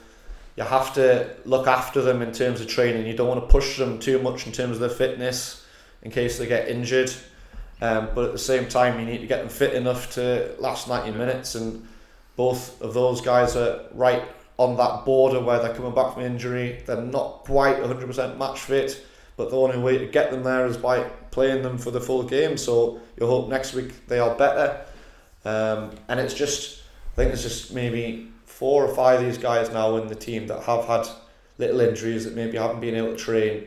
you 0.56 0.64
have 0.64 0.94
to 0.94 1.30
look 1.44 1.66
after 1.66 2.02
them 2.02 2.22
in 2.22 2.32
terms 2.32 2.60
of 2.60 2.66
training. 2.66 3.06
You 3.06 3.16
don't 3.16 3.28
want 3.28 3.40
to 3.40 3.46
push 3.46 3.78
them 3.78 3.98
too 3.98 4.20
much 4.20 4.46
in 4.46 4.52
terms 4.52 4.76
of 4.76 4.80
their 4.80 4.88
fitness 4.90 5.64
in 6.02 6.10
case 6.10 6.38
they 6.38 6.46
get 6.46 6.68
injured. 6.68 7.12
Um, 7.82 8.10
but 8.14 8.26
at 8.26 8.32
the 8.32 8.38
same 8.38 8.68
time, 8.68 9.00
you 9.00 9.06
need 9.06 9.18
to 9.18 9.26
get 9.26 9.38
them 9.38 9.48
fit 9.48 9.74
enough 9.74 10.14
to 10.14 10.54
last 10.58 10.88
90 10.88 11.16
minutes. 11.16 11.54
And 11.54 11.86
both 12.36 12.80
of 12.82 12.94
those 12.94 13.20
guys 13.20 13.56
are 13.56 13.86
right 13.92 14.22
on 14.58 14.76
that 14.76 15.04
border 15.06 15.40
where 15.40 15.58
they're 15.60 15.74
coming 15.74 15.94
back 15.94 16.14
from 16.14 16.22
injury. 16.22 16.82
They're 16.84 17.00
not 17.00 17.44
quite 17.44 17.76
100% 17.76 18.36
match 18.36 18.60
fit, 18.60 19.04
but 19.36 19.50
the 19.50 19.56
only 19.56 19.78
way 19.78 19.96
to 19.98 20.06
get 20.06 20.30
them 20.30 20.42
there 20.42 20.66
is 20.66 20.76
by 20.76 21.04
playing 21.30 21.62
them 21.62 21.78
for 21.78 21.90
the 21.90 22.00
full 22.00 22.24
game. 22.24 22.58
So 22.58 23.00
you 23.18 23.26
hope 23.26 23.48
next 23.48 23.72
week 23.72 24.06
they 24.06 24.18
are 24.18 24.34
better. 24.34 24.84
Um, 25.46 25.92
and 26.08 26.20
it's 26.20 26.34
just, 26.34 26.82
I 27.12 27.16
think 27.16 27.32
it's 27.32 27.42
just 27.42 27.72
maybe 27.72 28.30
four 28.60 28.84
or 28.86 28.94
five 28.94 29.20
of 29.20 29.26
these 29.26 29.38
guys 29.50 29.66
now 29.80 29.96
in 29.96 30.06
the 30.08 30.14
team 30.28 30.46
that 30.50 30.60
have 30.64 30.84
had 30.84 31.04
little 31.58 31.80
injuries 31.80 32.22
that 32.26 32.34
maybe 32.40 32.58
haven't 32.58 32.80
been 32.80 32.94
able 32.94 33.12
to 33.16 33.16
train. 33.16 33.64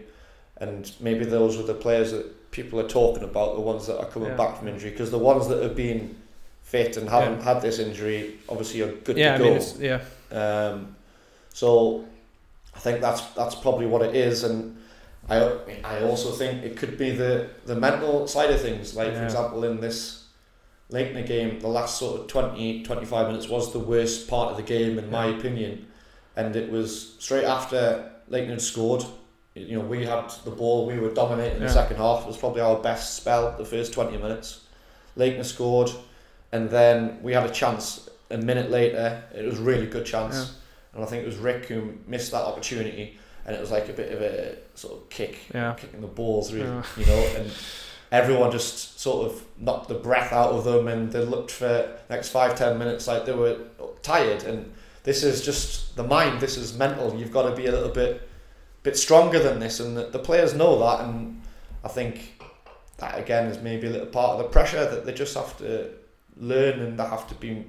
And 0.58 0.82
maybe 1.00 1.26
those 1.26 1.54
are 1.60 1.64
the 1.74 1.74
players 1.86 2.12
that 2.12 2.26
people 2.52 2.80
are 2.80 2.88
talking 2.88 3.24
about, 3.24 3.56
the 3.56 3.62
ones 3.74 3.88
that 3.88 3.98
are 4.00 4.06
coming 4.14 4.30
Yeah. 4.30 4.38
back 4.44 4.54
from 4.58 4.68
injury. 4.68 4.92
Because 4.92 5.10
the 5.10 5.24
ones 5.32 5.48
that 5.50 5.60
have 5.64 5.76
been 5.76 6.16
fit 6.62 6.96
and 6.98 7.10
haven't 7.10 7.42
had 7.42 7.58
this 7.62 7.80
injury 7.80 8.20
obviously 8.48 8.82
are 8.82 8.92
good 9.08 9.18
yeah. 9.18 9.34
I 9.34 9.38
to 9.38 9.44
mean, 9.44 9.54
go. 9.54 9.58
it's, 9.58 9.72
yeah, 9.80 10.02
Um, 10.42 10.96
so 11.62 12.06
I 12.76 12.80
think 12.86 13.02
that's 13.02 13.22
that's 13.40 13.56
probably 13.66 13.88
what 13.94 14.02
it 14.08 14.16
is, 14.16 14.44
and 14.44 14.78
I 15.30 15.38
I 15.84 15.96
also 16.10 16.30
think 16.32 16.64
it 16.64 16.74
could 16.80 16.96
be 16.98 17.10
the 17.24 17.34
the 17.66 17.76
mental 17.76 18.28
side 18.28 18.52
of 18.56 18.60
things. 18.68 18.96
Like 19.00 19.14
for 19.20 19.24
example, 19.30 19.64
in 19.70 19.80
this 19.82 20.24
Leiknir 20.94 21.24
game, 21.24 21.60
the 21.60 21.68
last 21.68 21.98
sort 21.98 22.22
of 22.22 22.28
20, 22.28 22.84
25 22.84 23.28
minutes 23.28 23.50
was 23.50 23.74
the 23.74 23.80
worst 23.80 24.28
part 24.30 24.52
of 24.52 24.58
the 24.58 24.64
game 24.64 25.00
in 25.00 25.10
my 25.10 25.26
opinion, 25.26 25.88
and 26.36 26.56
it 26.56 26.70
was 26.72 27.16
straight 27.20 27.46
after 27.46 28.12
had 28.30 28.62
scored. 28.62 29.04
You 29.56 29.80
know, 29.80 29.86
we 29.86 30.06
had 30.06 30.30
the 30.46 30.52
ball, 30.52 30.86
we 30.86 31.00
were 31.00 31.12
dominating 31.12 31.60
Yeah. 31.62 31.68
the 31.68 31.74
second 31.74 31.98
half. 31.98 32.22
It 32.22 32.28
was 32.28 32.38
probably 32.38 32.62
our 32.62 32.76
best 32.76 33.16
spell 33.16 33.56
the 33.58 33.66
first 33.66 33.92
twenty 33.92 34.18
minutes. 34.18 34.62
Leiknir 35.16 35.44
scored, 35.44 35.90
and 36.52 36.70
then 36.70 37.18
we 37.24 37.34
had 37.34 37.46
a 37.48 37.52
chance 37.52 38.08
a 38.30 38.38
minute 38.38 38.70
later. 38.70 39.24
It 39.36 39.46
was 39.46 39.60
a 39.60 39.64
really 39.64 39.88
good 39.88 40.06
chance, 40.06 40.36
Yeah. 40.36 40.96
and 40.96 41.04
I 41.04 41.08
think 41.08 41.24
it 41.24 41.26
was 41.26 41.38
Rick 41.38 41.66
who 41.66 41.94
missed 42.06 42.32
that 42.34 42.44
opportunity, 42.44 43.18
and 43.48 43.56
it 43.56 43.60
was 43.60 43.72
like 43.72 43.90
a 43.90 43.94
bit 43.94 44.12
of 44.12 44.22
a 44.22 44.58
sort 44.76 44.94
of 44.94 45.10
kick, 45.10 45.40
Yeah. 45.54 45.74
kicking 45.76 46.02
the 46.02 46.08
balls, 46.22 46.54
really, 46.54 46.68
Yeah. 46.68 46.84
you 46.98 47.06
know, 47.08 47.24
and 47.38 47.52
everyone 48.14 48.52
just 48.52 49.00
sort 49.00 49.30
of 49.30 49.44
knocked 49.58 49.90
the 49.90 49.96
breath 49.96 50.32
out 50.32 50.52
of 50.52 50.64
them, 50.64 50.88
and 50.88 51.12
they 51.12 51.26
looked 51.26 51.52
for 51.52 52.00
next 52.10 52.30
five 52.30 52.56
ten 52.56 52.78
minutes 52.78 53.08
like 53.08 53.26
they 53.26 53.34
were 53.34 53.58
tired, 54.02 54.44
and 54.44 54.72
this 55.04 55.24
is 55.24 55.44
just 55.44 55.98
the 55.98 56.04
mind. 56.04 56.40
This 56.40 56.56
is 56.56 56.78
mental. 56.78 57.14
You've 57.14 57.34
got 57.34 57.50
to 57.50 57.56
be 57.56 57.66
a 57.66 57.72
little 57.72 57.90
bit 57.90 58.30
bit 58.84 58.98
stronger 58.98 59.40
than 59.40 59.60
this, 59.60 59.80
and 59.82 59.98
the, 59.98 60.06
the 60.06 60.20
players 60.20 60.54
know 60.54 60.80
that, 60.80 61.02
and 61.02 61.42
I 61.84 61.88
think 61.90 62.42
that 62.98 63.18
again 63.18 63.48
is 63.48 63.62
maybe 63.62 63.88
a 63.88 63.90
little 63.90 64.08
part 64.08 64.32
of 64.32 64.38
the 64.38 64.50
pressure 64.50 64.86
that 64.90 65.06
they 65.06 65.14
just 65.14 65.36
have 65.36 65.58
to 65.58 65.90
learn 66.38 66.80
and 66.80 66.98
they 66.98 67.04
have 67.04 67.28
to 67.28 67.36
be 67.36 67.66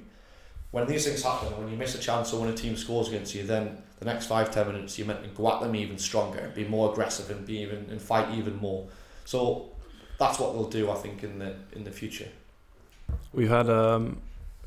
when 0.70 0.86
these 0.86 1.06
things 1.06 1.22
happen 1.22 1.48
when 1.58 1.70
you 1.70 1.76
miss 1.76 1.94
a 1.94 1.98
chance 1.98 2.32
or 2.32 2.40
when 2.40 2.50
a 2.50 2.56
team 2.56 2.76
scores 2.76 3.08
against 3.08 3.34
you 3.34 3.42
then 3.42 3.76
the 3.98 4.04
next 4.04 4.26
five 4.26 4.50
ten 4.50 4.66
minutes 4.66 4.98
you're 4.98 5.06
meant 5.06 5.22
to 5.22 5.28
go 5.30 5.50
at 5.50 5.60
them 5.60 5.74
even 5.74 5.98
stronger 5.98 6.52
be 6.54 6.64
more 6.64 6.92
aggressive 6.92 7.30
and 7.30 7.46
be 7.46 7.58
even 7.58 7.86
and 7.90 8.00
fight 8.00 8.32
even 8.34 8.56
more 8.56 8.86
so 9.24 9.73
that's 10.26 10.38
what 10.38 10.52
they'll 10.54 10.68
do 10.68 10.90
I 10.90 10.94
think 10.94 11.22
in 11.22 11.38
the 11.38 11.54
in 11.72 11.84
the 11.84 11.90
future 11.90 12.28
We've 13.32 13.48
had 13.50 13.68
um, 13.68 14.18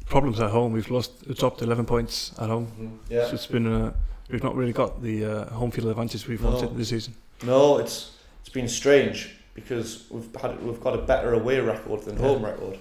problems 0.06 0.40
at 0.40 0.52
home. 0.52 0.72
We've 0.74 0.90
lost, 0.92 1.12
dropped 1.40 1.62
11 1.62 1.86
points 1.86 2.34
at 2.40 2.50
home. 2.50 3.00
yeah 3.10 3.26
So 3.28 3.34
it's 3.34 3.48
been, 3.48 3.66
uh, 3.68 3.94
we've 4.30 4.44
not 4.44 4.56
really 4.56 4.74
got 4.74 5.02
the 5.02 5.26
uh, 5.26 5.46
home 5.54 5.72
field 5.72 5.88
advantage 5.88 6.28
we've 6.28 6.42
No. 6.42 6.52
wanted 6.52 6.78
this 6.78 6.90
season. 6.90 7.14
No, 7.44 7.78
it's 7.78 8.12
it's 8.42 8.50
been 8.50 8.68
strange 8.68 9.18
because 9.56 10.06
we've 10.12 10.30
had 10.42 10.52
we've 10.64 10.80
got 10.82 10.94
a 10.94 11.02
better 11.02 11.34
away 11.34 11.60
record 11.60 12.00
than 12.04 12.16
Yeah. 12.18 12.28
home 12.28 12.44
record, 12.46 12.78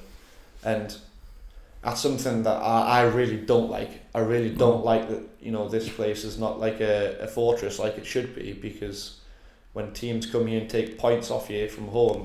and 0.64 0.96
that's 1.82 2.00
something 2.00 2.42
that 2.42 2.58
I, 2.62 3.00
I 3.00 3.02
really 3.02 3.38
don't 3.52 3.70
like. 3.70 3.92
I 4.14 4.20
really 4.20 4.50
don't 4.64 4.84
like 4.84 5.08
that. 5.08 5.22
You 5.40 5.52
know, 5.52 5.68
this 5.68 5.88
place 5.88 6.24
is 6.24 6.36
not 6.38 6.58
like 6.66 6.80
a, 6.80 7.16
a 7.20 7.28
fortress 7.28 7.78
like 7.78 7.96
it 7.98 8.06
should 8.06 8.34
be 8.34 8.52
because 8.52 9.20
when 9.72 9.92
teams 9.92 10.26
come 10.26 10.46
here 10.48 10.60
and 10.60 10.68
take 10.70 10.98
points 10.98 11.30
off 11.30 11.48
you 11.50 11.68
from 11.68 11.88
home, 11.88 12.22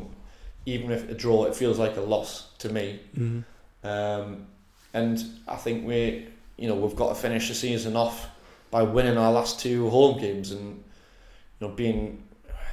even 0.65 0.91
if 0.91 1.09
a 1.09 1.13
draw, 1.13 1.45
it 1.45 1.55
feels 1.55 1.79
like 1.79 1.97
a 1.97 2.01
loss 2.01 2.47
to 2.59 2.69
me. 2.69 2.99
Mm-hmm. 3.17 3.87
Um, 3.87 4.47
and 4.93 5.23
I 5.47 5.55
think 5.55 5.85
we, 5.87 6.27
you 6.57 6.67
know, 6.67 6.75
we've 6.75 6.95
got 6.95 7.09
to 7.09 7.15
finish 7.15 7.47
the 7.47 7.55
season 7.55 7.95
off 7.95 8.27
by 8.69 8.83
winning 8.83 9.17
our 9.17 9.31
last 9.31 9.59
two 9.59 9.89
home 9.89 10.19
games 10.19 10.51
and 10.51 10.83
you 11.59 11.67
know 11.67 11.69
being 11.69 12.23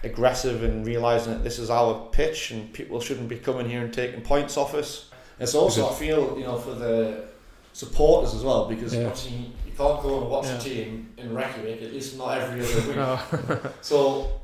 aggressive 0.05 0.63
and 0.63 0.87
realizing 0.87 1.33
that 1.33 1.43
this 1.43 1.59
is 1.59 1.71
our 1.71 2.07
pitch 2.13 2.53
and 2.53 2.73
people 2.73 3.01
shouldn't 3.01 3.29
be 3.29 3.37
coming 3.37 3.69
here 3.69 3.81
and 3.83 3.93
taking 3.93 4.21
points 4.21 4.57
off 4.57 4.75
us. 4.75 5.11
It's 5.41 5.55
also 5.55 5.89
I 5.89 5.95
feel 5.95 6.37
you 6.39 6.45
know 6.45 6.57
for 6.59 6.73
the 6.75 7.25
supporters 7.73 8.35
as 8.35 8.43
well 8.43 8.69
because 8.69 8.95
Yeah. 8.95 9.07
obviously 9.07 9.53
you 9.67 9.73
can't 9.77 10.01
go 10.03 10.21
and 10.21 10.31
watch 10.31 10.47
Yeah. 10.47 10.57
a 10.57 10.61
team 10.61 11.09
in 11.17 11.35
Reykjavik 11.35 11.83
at 11.83 11.93
least 11.93 12.17
not 12.19 12.39
every 12.39 12.61
other 12.65 12.87
week. 12.89 12.97
no. 13.65 13.71
So, 13.81 14.41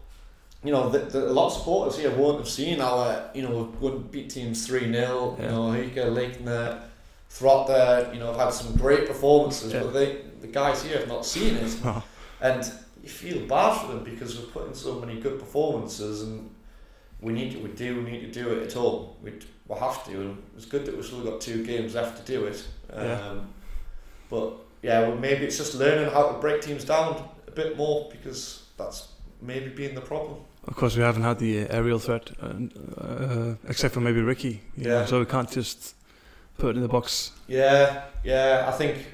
you 0.64 0.72
know, 0.72 0.88
the, 0.88 0.98
the, 1.00 1.28
a 1.28 1.32
lot 1.32 1.48
of 1.48 1.52
supporters 1.52 1.98
here 1.98 2.10
won't 2.10 2.38
have 2.38 2.48
seen 2.48 2.80
our, 2.80 3.30
you 3.34 3.42
know, 3.42 3.64
good 3.64 3.80
wouldn't 3.80 4.10
beat 4.10 4.30
teams 4.30 4.66
3 4.66 4.90
0. 4.92 5.36
Yeah. 5.38 5.44
You 5.44 5.50
know, 5.50 5.60
Higa, 5.72 6.12
Leiknir, 6.14 6.80
Þróttur, 7.30 8.12
you 8.14 8.20
know, 8.20 8.28
have 8.32 8.40
had 8.40 8.52
some 8.52 8.74
great 8.76 9.06
performances, 9.06 9.72
Yeah. 9.72 9.82
but 9.82 9.92
they, 9.92 10.22
the 10.40 10.46
guys 10.46 10.82
here 10.82 10.98
have 10.98 11.08
not 11.08 11.24
seen 11.26 11.56
it. 11.56 11.76
Oh. 11.84 12.02
And 12.40 12.62
you 13.02 13.08
feel 13.08 13.46
bad 13.46 13.80
for 13.80 13.86
them 13.88 14.04
because 14.04 14.38
we're 14.38 14.46
putting 14.46 14.74
so 14.74 15.00
many 15.00 15.18
good 15.18 15.38
performances 15.38 16.22
and 16.22 16.50
we 17.20 17.32
need 17.32 17.52
to, 17.52 17.58
we 17.58 17.70
do 17.70 18.02
need 18.02 18.20
to 18.20 18.42
do 18.42 18.50
it 18.52 18.64
at 18.66 18.72
home. 18.74 19.10
We, 19.22 19.32
we 19.66 19.78
have 19.78 20.04
to. 20.06 20.12
And 20.12 20.42
it's 20.54 20.66
good 20.66 20.84
that 20.84 20.94
we've 20.94 21.06
still 21.06 21.24
got 21.24 21.40
two 21.40 21.64
games 21.64 21.94
left 21.94 22.18
to 22.18 22.32
do 22.32 22.44
it. 22.46 22.66
Um, 22.92 23.06
Yeah. 23.06 23.34
But 24.28 24.52
yeah, 24.82 25.00
well, 25.08 25.16
maybe 25.16 25.44
it's 25.46 25.56
just 25.56 25.74
learning 25.74 26.10
how 26.12 26.28
to 26.32 26.38
break 26.38 26.60
teams 26.60 26.84
down 26.84 27.26
a 27.46 27.50
bit 27.50 27.76
more 27.76 28.10
because 28.10 28.64
that's 28.76 29.08
maybe 29.40 29.68
been 29.70 29.94
the 29.94 30.00
problem. 30.02 30.40
Of 30.66 30.76
course, 30.76 30.96
we 30.96 31.02
haven't 31.02 31.22
had 31.22 31.38
the 31.38 31.62
uh, 31.64 31.66
aerial 31.76 31.98
threat, 31.98 32.30
uh, 32.42 32.52
uh, 33.00 33.54
except 33.68 33.94
for 33.94 34.00
maybe 34.00 34.20
Ricky. 34.20 34.62
you 34.76 34.84
know, 34.84 35.00
Yeah. 35.00 35.06
so 35.06 35.18
we 35.20 35.26
can't 35.26 35.50
just 35.50 35.94
put 36.58 36.70
it 36.70 36.76
in 36.76 36.82
the 36.82 36.88
box. 36.88 37.32
Yeah, 37.48 38.02
yeah. 38.24 38.64
I 38.66 38.72
think 38.72 39.06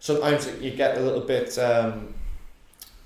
sometimes 0.00 0.48
you 0.60 0.72
get 0.72 0.96
a 0.98 1.00
little 1.00 1.20
bit 1.20 1.56
um, 1.58 2.14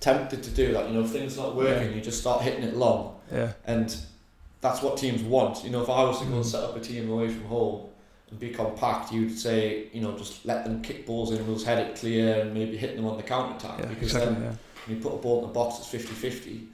tempted 0.01 0.43
to 0.45 0.51
do 0.51 0.73
that. 0.73 0.89
You 0.89 0.95
know, 0.95 1.05
if 1.05 1.11
things 1.11 1.37
not 1.37 1.55
working, 1.57 1.91
Yeah. 1.91 1.95
you 1.97 2.01
just 2.01 2.21
start 2.21 2.43
hitting 2.43 2.63
it 2.65 2.75
long, 2.75 3.17
Yeah. 3.33 3.53
and 3.67 3.95
that's 4.63 4.81
what 4.83 4.97
teams 4.97 5.23
want. 5.23 5.63
You 5.65 5.71
know, 5.71 5.83
if 5.83 5.91
I 5.91 6.05
was 6.05 6.19
to 6.21 6.25
go 6.25 6.37
and 6.37 6.45
Mm. 6.45 6.49
set 6.51 6.63
up 6.65 6.77
a 6.77 6.81
team 6.81 7.11
away 7.11 7.29
from 7.29 7.45
home 7.45 7.81
and 8.31 8.39
be 8.41 8.49
compact, 8.49 9.13
you'd 9.13 9.39
say, 9.39 9.89
you 9.93 10.01
know, 10.01 10.17
just 10.17 10.45
let 10.47 10.65
them 10.65 10.81
kick 10.81 11.05
balls 11.07 11.33
in, 11.33 11.47
we'll 11.47 11.63
head 11.63 11.79
it 11.87 11.97
clear, 11.97 12.41
and 12.41 12.55
maybe 12.55 12.77
hit 12.79 12.97
them 12.97 13.07
on 13.07 13.19
the 13.19 13.23
counter 13.23 13.55
attack 13.57 13.79
Yeah. 13.81 13.87
because 13.87 14.15
Exactly. 14.15 14.35
then 14.35 14.43
Yeah. 14.43 14.53
when 14.87 14.97
you 14.97 15.03
put 15.03 15.13
a 15.13 15.19
ball 15.19 15.41
in 15.43 15.49
the 15.49 15.53
box, 15.53 15.79
it's 15.81 15.89
50-50. 15.89 16.69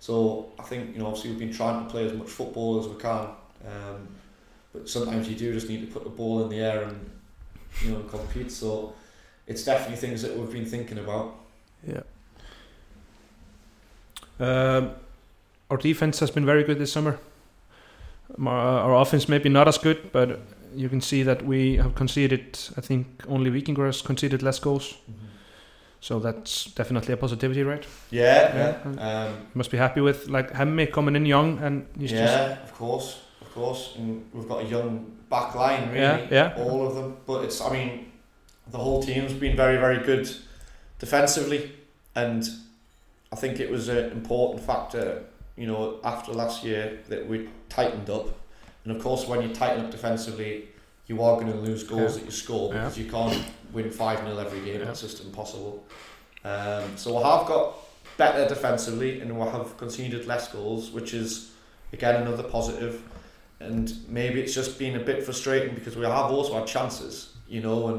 So 0.00 0.52
I 0.58 0.62
think 0.62 0.94
you 0.94 0.98
know 1.00 1.06
obviously 1.06 1.30
we've 1.30 1.38
been 1.38 1.52
trying 1.52 1.84
to 1.84 1.90
play 1.90 2.06
as 2.06 2.12
much 2.14 2.28
football 2.28 2.80
as 2.80 2.88
we 2.88 2.96
can, 2.96 3.28
um, 3.66 4.08
but 4.72 4.88
sometimes 4.88 5.28
you 5.28 5.36
do 5.36 5.52
just 5.52 5.68
need 5.68 5.86
to 5.86 5.92
put 5.92 6.04
the 6.04 6.10
ball 6.10 6.42
in 6.42 6.48
the 6.48 6.58
air 6.58 6.84
and 6.84 7.10
you 7.82 7.92
know 7.92 8.00
compete. 8.04 8.50
So 8.50 8.94
it's 9.46 9.62
definitely 9.62 9.96
things 9.96 10.22
that 10.22 10.36
we've 10.36 10.50
been 10.50 10.64
thinking 10.64 10.98
about. 10.98 11.34
Yeah. 11.86 12.02
Um, 14.38 14.92
our 15.70 15.76
defense 15.76 16.18
has 16.20 16.30
been 16.30 16.46
very 16.46 16.64
good 16.64 16.78
this 16.78 16.92
summer. 16.92 17.18
Um, 18.38 18.48
Our, 18.48 18.94
offense 18.94 19.28
maybe 19.28 19.48
not 19.48 19.68
as 19.68 19.76
good, 19.76 20.12
but 20.12 20.40
you 20.74 20.88
can 20.88 21.00
see 21.00 21.22
that 21.24 21.44
we 21.44 21.76
have 21.76 21.94
conceded. 21.94 22.58
I 22.76 22.80
think 22.80 23.06
only 23.28 23.50
Vikingur 23.50 23.86
has 23.86 24.00
conceded 24.02 24.42
less 24.42 24.58
goals, 24.58 24.94
so 26.00 26.18
that's 26.18 26.66
definitely 26.74 27.14
a 27.14 27.16
positivity, 27.16 27.62
right? 27.62 27.86
Yeah, 28.10 28.76
Yeah. 28.84 29.26
Um, 29.28 29.46
must 29.54 29.70
be 29.70 29.76
happy 29.76 30.00
with 30.00 30.28
like 30.28 30.50
Hemme 30.52 30.90
coming 30.90 31.14
in 31.14 31.26
young 31.26 31.58
and 31.58 31.86
he's 31.98 32.12
yeah, 32.12 32.62
of 32.62 32.74
course, 32.74 33.20
of 33.40 33.52
course. 33.54 33.94
And 33.96 34.24
we've 34.32 34.48
got 34.48 34.62
a 34.64 34.66
young 34.66 35.12
back 35.28 35.54
line, 35.54 35.88
really. 35.88 36.00
yeah, 36.00 36.26
yeah, 36.30 36.54
all 36.56 36.86
of 36.86 36.94
them. 36.94 37.18
But 37.26 37.44
it's, 37.44 37.60
I 37.60 37.70
mean, 37.70 38.12
the 38.70 38.78
whole 38.78 39.02
team's 39.02 39.32
been 39.34 39.56
very, 39.56 39.76
very 39.76 40.02
good 40.04 40.28
defensively, 40.98 41.72
and 42.14 42.48
I 43.32 43.36
think 43.36 43.60
it 43.60 43.70
was 43.70 43.88
an 43.88 44.10
important 44.10 44.64
factor, 44.64 45.24
you 45.56 45.66
know, 45.66 46.00
after 46.02 46.32
last 46.32 46.64
year 46.64 46.98
that 47.08 47.26
we 47.28 47.48
tightened 47.68 48.08
up. 48.10 48.28
And 48.84 48.96
of 48.96 49.02
course, 49.02 49.26
when 49.26 49.42
you 49.42 49.54
tighten 49.54 49.84
up 49.84 49.90
defensively, 49.90 50.68
you 51.10 51.20
are 51.24 51.34
going 51.40 51.52
to 51.52 51.58
lose 51.58 51.82
goals 51.82 52.12
Yeah. 52.12 52.18
that 52.18 52.24
you 52.24 52.30
score 52.30 52.66
Yeah. 52.72 52.78
because 52.84 52.98
you 52.98 53.10
can't 53.10 53.38
win 53.72 53.90
5 53.90 54.18
0 54.20 54.38
every 54.38 54.60
game. 54.60 54.78
Yeah. 54.80 54.86
That's 54.86 55.00
just 55.02 55.18
impossible. 55.24 55.82
Um, 56.44 56.84
so 56.96 57.06
we 57.16 57.22
have 57.30 57.46
got 57.52 57.74
better 58.16 58.48
defensively 58.54 59.20
and 59.20 59.28
we 59.38 59.44
have 59.56 59.76
conceded 59.76 60.26
less 60.26 60.46
goals, 60.48 60.90
which 60.96 61.12
is, 61.22 61.50
again, 61.92 62.16
another 62.22 62.44
positive. 62.58 62.94
and 63.62 63.92
maybe 64.08 64.40
it's 64.40 64.54
just 64.54 64.78
been 64.78 64.96
a 64.96 65.04
bit 65.10 65.22
frustrating 65.22 65.74
because 65.74 65.94
we 65.94 66.02
have 66.06 66.30
also 66.36 66.54
had 66.58 66.66
chances, 66.66 67.14
you 67.46 67.60
know, 67.60 67.88
and 67.88 67.98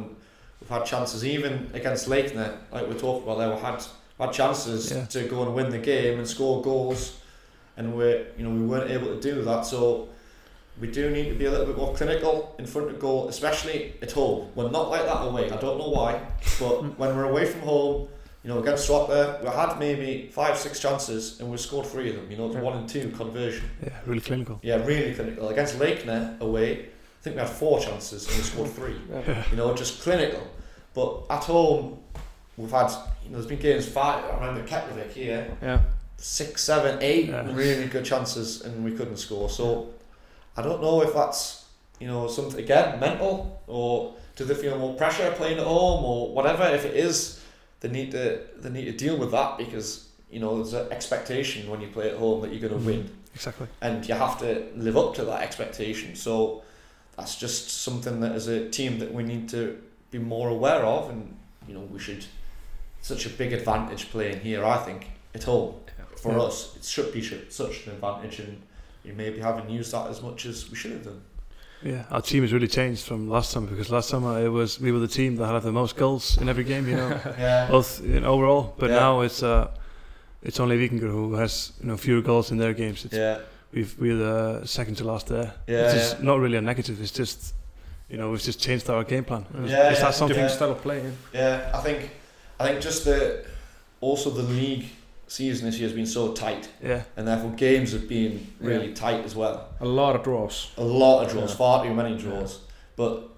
we've 0.60 0.70
had 0.78 0.84
chances 0.94 1.24
even 1.24 1.70
against 1.76 2.08
Leiknir, 2.08 2.52
like 2.72 2.88
we 2.90 2.96
talked 2.96 3.22
about 3.26 3.38
there, 3.38 3.52
we 3.56 3.62
had 3.62 3.80
had 4.20 4.32
chances 4.34 4.90
Yeah. 4.92 5.06
to 5.06 5.20
go 5.34 5.44
and 5.44 5.54
win 5.54 5.70
the 5.70 5.78
game 5.94 6.18
and 6.18 6.28
score 6.28 6.64
goals, 6.64 7.02
and 7.78 7.86
we 7.96 8.06
you 8.38 8.44
know 8.46 8.50
we 8.60 8.66
weren't 8.72 8.90
able 8.90 9.10
to 9.16 9.20
do 9.32 9.44
that. 9.44 9.62
So 9.74 10.10
we 10.80 10.88
do 10.88 11.10
need 11.12 11.30
to 11.30 11.36
be 11.36 11.46
a 11.46 11.52
little 11.52 11.66
bit 11.68 11.78
more 11.78 11.94
clinical 11.96 12.56
in 12.58 12.66
front 12.66 12.90
of 12.90 13.00
goal, 13.00 13.28
especially 13.28 13.94
at 14.02 14.12
home. 14.12 14.50
We're 14.56 14.70
not 14.72 14.90
like 14.90 15.06
that 15.06 15.22
away. 15.22 15.52
I 15.52 15.58
don't 15.58 15.78
know 15.78 15.90
why, 15.90 16.20
but 16.60 16.82
when 17.00 17.16
we're 17.16 17.26
away 17.30 17.46
from 17.46 17.62
home. 17.62 18.08
You 18.44 18.50
know, 18.50 18.58
against 18.60 18.88
Swatter, 18.88 19.38
we 19.44 19.50
had 19.50 19.78
maybe 19.78 20.32
five, 20.34 20.58
six 20.58 20.80
chances 20.80 21.40
and 21.40 21.52
we 21.52 21.58
scored 21.58 21.86
three 21.86 22.10
of 22.10 22.16
them. 22.16 22.32
You 22.32 22.38
know, 22.38 22.48
it's 22.48 22.56
one 22.56 22.76
and 22.76 22.90
two 22.90 23.12
conversion. 23.16 23.70
Yeah, 23.84 23.90
really 24.08 24.20
clinical. 24.20 24.60
Yeah, 24.64 24.84
really 24.84 25.14
clinical. 25.14 25.50
Against 25.50 25.78
Leiknir 25.78 26.38
away, 26.40 26.80
I 26.80 27.22
think 27.22 27.36
we 27.36 27.40
had 27.44 27.52
four 27.52 27.80
chances 27.80 28.28
and 28.28 28.36
we 28.38 28.42
scored 28.42 28.70
three. 28.80 28.96
yeah. 29.12 29.44
You 29.52 29.58
know, 29.58 29.76
just 29.76 30.02
clinical. 30.02 30.42
But 30.96 31.22
at 31.30 31.44
home, 31.44 32.00
we've 32.58 32.72
had, 32.72 32.90
you 33.24 33.30
know, 33.30 33.34
there's 33.38 33.46
been 33.46 33.60
games 33.60 33.88
five. 33.88 34.26
I 34.26 34.34
remember 34.44 34.68
Keflavik 34.68 35.12
here, 35.12 35.56
yeah. 35.62 35.82
six, 36.18 36.64
seven, 36.64 36.98
eight 37.00 37.28
Yeah. 37.30 37.48
really 37.54 37.86
good 37.86 38.06
chances 38.06 38.62
and 38.64 38.84
we 38.84 38.94
couldn't 38.94 39.18
score. 39.18 39.52
So 39.52 39.90
I 40.58 40.62
don't 40.62 40.82
know 40.82 41.02
if 41.02 41.14
that's, 41.14 41.66
you 42.00 42.08
know, 42.08 42.28
something, 42.28 42.60
again, 42.60 43.00
mental 43.00 43.62
or 43.68 44.14
do 44.36 44.44
they 44.46 44.56
feel 44.56 44.78
more 44.78 44.96
pressure 44.96 45.32
playing 45.38 45.60
at 45.60 45.66
home 45.66 46.04
or 46.04 46.34
whatever. 46.34 46.64
If 46.64 46.86
it 46.86 46.96
is, 46.96 47.42
they 47.80 47.90
need 47.90 48.12
to, 48.12 48.42
they 48.58 48.70
need 48.70 48.86
to 48.86 48.92
deal 48.92 49.18
with 49.18 49.32
that 49.32 49.58
because, 49.58 50.08
you 50.30 50.40
know, 50.40 50.56
there's 50.58 50.74
an 50.74 50.92
expectation 50.92 51.70
when 51.70 51.82
you 51.82 51.88
play 51.88 52.10
at 52.10 52.18
home 52.18 52.42
that 52.42 52.52
you're 52.52 52.60
going 52.70 52.74
to 52.74 52.80
mm-hmm. 52.80 53.02
win 53.04 53.10
Exactly. 53.34 53.68
and 53.82 54.08
you 54.08 54.16
have 54.16 54.40
to 54.40 54.68
live 54.76 54.98
up 54.98 55.16
to 55.16 55.26
that 55.26 55.42
expectation. 55.42 56.16
So 56.16 56.64
that's 57.18 57.36
just 57.36 57.70
something 57.70 58.20
that 58.22 58.34
as 58.34 58.48
a 58.48 58.70
team 58.70 59.00
that 59.00 59.14
we 59.14 59.24
need 59.24 59.50
to 59.50 59.82
be 60.10 60.20
more 60.20 60.50
aware 60.50 60.84
of, 60.84 61.10
and 61.10 61.38
you 61.68 61.74
know 61.74 61.82
we 61.82 62.00
should. 62.00 62.26
Such 63.04 63.26
a 63.26 63.30
big 63.30 63.52
advantage 63.52 64.12
playing 64.12 64.42
here, 64.42 64.64
I 64.64 64.78
think, 64.78 65.08
at 65.34 65.44
home 65.44 65.74
for 66.18 66.34
Yeah. 66.34 66.42
us. 66.42 66.76
It 66.76 66.84
should 66.84 67.12
be 67.12 67.22
such 67.50 67.88
an 67.88 67.94
advantage, 67.94 68.40
and 68.40 68.62
we 69.04 69.12
maybe 69.12 69.40
haven't 69.40 69.70
used 69.70 69.92
that 69.92 70.08
as 70.10 70.22
much 70.22 70.46
as 70.46 70.70
we 70.70 70.76
should 70.76 70.92
have 70.92 71.04
done. 71.04 71.22
Yeah, 71.84 72.04
our 72.12 72.22
team 72.22 72.44
has 72.44 72.54
really 72.54 72.68
changed 72.68 73.06
from 73.06 73.28
last 73.28 73.50
summer 73.50 73.68
because 73.68 73.90
last 73.90 74.10
summer 74.10 74.40
it 74.46 74.50
was 74.50 74.80
we 74.80 74.92
were 74.92 75.00
the 75.00 75.08
team 75.08 75.36
that 75.38 75.48
had 75.48 75.64
the 75.64 75.72
most 75.72 75.96
goals 75.96 76.38
in 76.38 76.48
every 76.48 76.64
game, 76.64 76.88
you 76.88 76.96
know, 76.96 77.10
Yeah, 77.40 77.68
both 77.72 78.04
in 78.04 78.24
overall. 78.24 78.76
But 78.78 78.92
Yeah. 78.92 79.00
now 79.00 79.22
it's 79.22 79.42
uh, 79.42 79.72
it's 80.44 80.60
only 80.60 80.78
Vikingur 80.78 81.10
who 81.10 81.34
has 81.36 81.74
you 81.82 81.88
know 81.88 81.98
fewer 81.98 82.22
goals 82.22 82.52
in 82.52 82.58
their 82.58 82.74
games. 82.74 83.06
It's, 83.06 83.16
yeah, 83.16 83.40
We've 83.74 83.96
we're 84.00 84.18
the 84.18 84.66
second 84.68 84.96
to 84.98 85.06
last 85.06 85.28
there. 85.28 85.54
Yeah, 85.68 85.86
Which 85.88 85.96
is 85.96 86.14
yeah. 86.14 86.26
not 86.26 86.40
really 86.40 86.58
a 86.58 86.62
negative. 86.62 87.02
It's 87.02 87.12
just 87.12 87.56
you 88.10 88.18
know 88.18 88.30
we've 88.30 88.42
just 88.44 88.60
changed 88.60 88.88
our 88.90 89.04
game 89.04 89.24
plan. 89.24 89.46
Yeah. 89.54 89.62
Is, 89.64 89.72
Yeah, 89.72 89.92
is 89.92 89.98
yeah. 89.98 90.04
that 90.06 90.14
something? 90.14 90.38
Yeah. 90.38 90.48
style 90.50 90.72
of 90.72 90.82
play. 90.84 91.02
Yeah. 91.02 91.12
yeah. 91.34 91.72
I 91.74 91.82
think, 91.82 92.12
I 92.60 92.68
think 92.68 92.82
just 92.82 93.06
the 93.06 93.44
also 94.02 94.30
the 94.30 94.44
league 94.44 94.86
season 95.32 95.66
this 95.66 95.80
year 95.80 95.88
has 95.88 95.96
been 95.96 96.06
so 96.06 96.34
tight, 96.34 96.68
Yeah, 96.84 97.04
and 97.16 97.26
therefore 97.26 97.52
games 97.52 97.94
have 97.94 98.08
been 98.10 98.48
really 98.60 98.92
tight 98.94 99.24
as 99.24 99.34
well. 99.34 99.70
A 99.80 99.86
lot 99.86 100.16
of 100.16 100.24
draws. 100.24 100.72
a 100.78 100.84
lot 100.84 101.24
of 101.24 101.32
draws, 101.32 101.52
Yeah. 101.52 101.56
far 101.56 101.84
too 101.86 101.94
many 101.94 102.18
draws. 102.18 102.60
But 102.98 103.30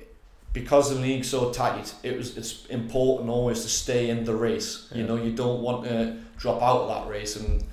because 0.53 0.89
the 0.89 0.99
league's 0.99 1.29
so 1.29 1.51
tight, 1.51 1.93
it 2.01 2.17
was 2.17 2.36
it's 2.36 2.65
important 2.65 3.29
always 3.29 3.62
to 3.62 3.69
stay 3.69 4.10
in 4.10 4.23
the 4.25 4.34
race. 4.34 4.88
You 4.93 5.03
know, 5.03 5.17
you 5.17 5.32
don't 5.34 5.62
want 5.62 5.84
to 5.86 6.17
drop 6.38 6.62
out 6.63 6.82
of 6.82 6.88
that 6.89 7.08
race, 7.12 7.36
and 7.36 7.63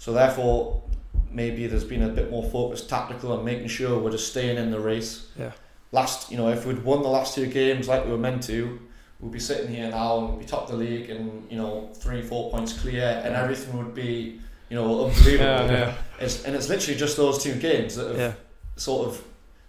so 0.00 0.12
therefore 0.12 0.82
maybe 1.30 1.66
there's 1.68 1.84
been 1.84 2.02
a 2.02 2.08
bit 2.08 2.30
more 2.30 2.42
focus 2.50 2.84
tactical 2.84 3.32
on 3.32 3.44
making 3.44 3.68
sure 3.68 3.98
we're 3.98 4.10
just 4.10 4.28
staying 4.30 4.56
in 4.58 4.70
the 4.72 4.80
race. 4.80 5.26
Yeah. 5.38 5.52
Last, 5.92 6.30
you 6.32 6.36
know, 6.36 6.48
if 6.48 6.66
we'd 6.66 6.82
won 6.84 7.02
the 7.02 7.08
last 7.08 7.34
two 7.34 7.46
games 7.46 7.86
like 7.86 8.04
we 8.04 8.10
were 8.10 8.18
meant 8.18 8.42
to, 8.44 8.80
we'd 9.20 9.32
be 9.32 9.40
sitting 9.40 9.72
here 9.72 9.90
now 9.90 10.18
and 10.18 10.34
we'd 10.34 10.40
be 10.40 10.46
top 10.46 10.64
of 10.64 10.70
the 10.70 10.76
league 10.76 11.10
and 11.10 11.50
you 11.50 11.56
know 11.56 11.90
three, 11.94 12.22
four 12.22 12.50
points 12.50 12.78
clear, 12.80 13.22
and 13.24 13.34
everything 13.34 13.76
would 13.76 13.94
be 13.94 14.40
you 14.68 14.76
know 14.76 15.06
unbelievable. 15.06 15.44
Yeah, 15.44 15.70
yeah. 15.70 15.94
It's, 16.20 16.44
and 16.44 16.54
it's 16.54 16.68
literally 16.68 16.98
just 16.98 17.16
those 17.16 17.42
two 17.42 17.54
games 17.54 17.96
that 17.96 18.08
have 18.08 18.18
yeah, 18.18 18.32
sort 18.76 19.08
of 19.08 19.24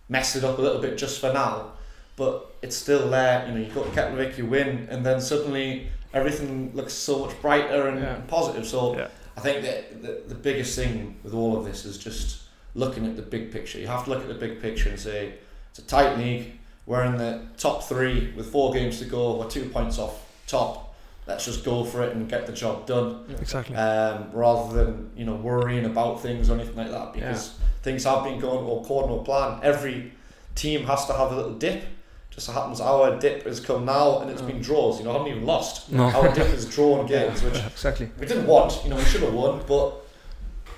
messed 0.07 0.35
it 0.35 0.43
up 0.43 0.57
a 0.57 0.61
little 0.61 0.81
bit 0.81 0.97
just 0.97 1.19
for 1.19 1.31
now, 1.33 1.73
but 2.15 2.53
it's 2.61 2.75
still 2.75 3.09
there. 3.09 3.47
You 3.47 3.53
know, 3.53 3.59
you've 3.59 3.75
got 3.75 3.85
Keflavik, 3.87 4.37
you 4.37 4.45
win, 4.45 4.87
and 4.89 5.05
then 5.05 5.21
suddenly 5.21 5.87
everything 6.13 6.71
looks 6.75 6.93
so 6.93 7.25
much 7.25 7.39
brighter 7.41 7.87
and, 7.87 8.27
positive. 8.27 8.65
So 8.65 8.97
Yeah. 8.97 9.07
I 9.37 9.41
think 9.41 9.61
that 9.61 10.01
the, 10.01 10.23
the 10.27 10.35
biggest 10.35 10.75
thing 10.75 11.15
with 11.23 11.33
all 11.33 11.55
of 11.57 11.63
this 11.63 11.85
is 11.85 11.97
just 11.97 12.41
looking 12.75 13.05
at 13.05 13.15
the 13.15 13.21
big 13.21 13.51
picture. 13.51 13.79
You 13.79 13.87
have 13.87 14.03
to 14.03 14.09
look 14.09 14.21
at 14.21 14.27
the 14.27 14.33
big 14.33 14.61
picture 14.61 14.89
and 14.89 14.99
say 14.99 15.35
it's 15.69 15.79
a 15.79 15.83
tight 15.83 16.17
league. 16.17 16.58
We're 16.89 17.03
in 17.03 17.17
the 17.17 17.41
top 17.55 17.83
three 17.83 18.33
with 18.35 18.51
four 18.51 18.73
games 18.73 18.97
to 18.97 19.05
go. 19.05 19.35
We're 19.37 19.47
two 19.47 19.69
points 19.69 19.99
off 19.99 20.25
top. 20.47 20.95
Let's 21.27 21.45
just 21.45 21.63
go 21.63 21.83
for 21.83 22.01
it 22.01 22.15
and 22.15 22.27
get 22.27 22.47
the 22.47 22.51
job 22.51 22.87
done 22.87 23.25
exactly. 23.39 23.75
um, 23.75 24.31
rather 24.33 24.73
than 24.85 25.11
you 25.15 25.23
know 25.23 25.35
worrying 25.35 25.85
about 25.85 26.19
things 26.23 26.49
or 26.49 26.55
anything 26.55 26.75
like 26.75 26.89
that 26.89 27.13
because 27.13 27.59
things 27.83 28.05
have 28.05 28.23
been 28.23 28.39
going 28.39 28.65
according 28.81 29.15
to 29.15 29.23
plan. 29.23 29.59
Every 29.61 30.11
team 30.55 30.83
has 30.87 31.05
to 31.05 31.13
have 31.13 31.31
a 31.31 31.35
little 31.35 31.53
dip. 31.53 31.83
Just 32.31 32.47
so 32.47 32.53
happens 32.53 32.81
our 32.81 33.19
dip 33.19 33.43
has 33.45 33.59
come 33.59 33.85
now 33.85 34.21
and 34.21 34.31
it's 34.31 34.41
been 34.41 34.59
draws. 34.59 34.97
You 34.97 35.05
know, 35.05 35.11
I 35.11 35.17
haven't 35.19 35.27
even 35.31 35.45
lost. 35.45 35.91
No. 35.91 36.05
Our 36.05 36.33
dip 36.33 36.47
is 36.47 36.65
drawn 36.65 37.05
games, 37.15 37.43
which 37.43 37.57
Exactly. 37.57 38.09
we 38.19 38.25
didn't 38.25 38.47
want. 38.47 38.83
You 38.83 38.89
know, 38.89 38.95
we 38.95 39.03
should 39.03 39.21
have 39.21 39.33
won, 39.35 39.61
but 39.67 39.93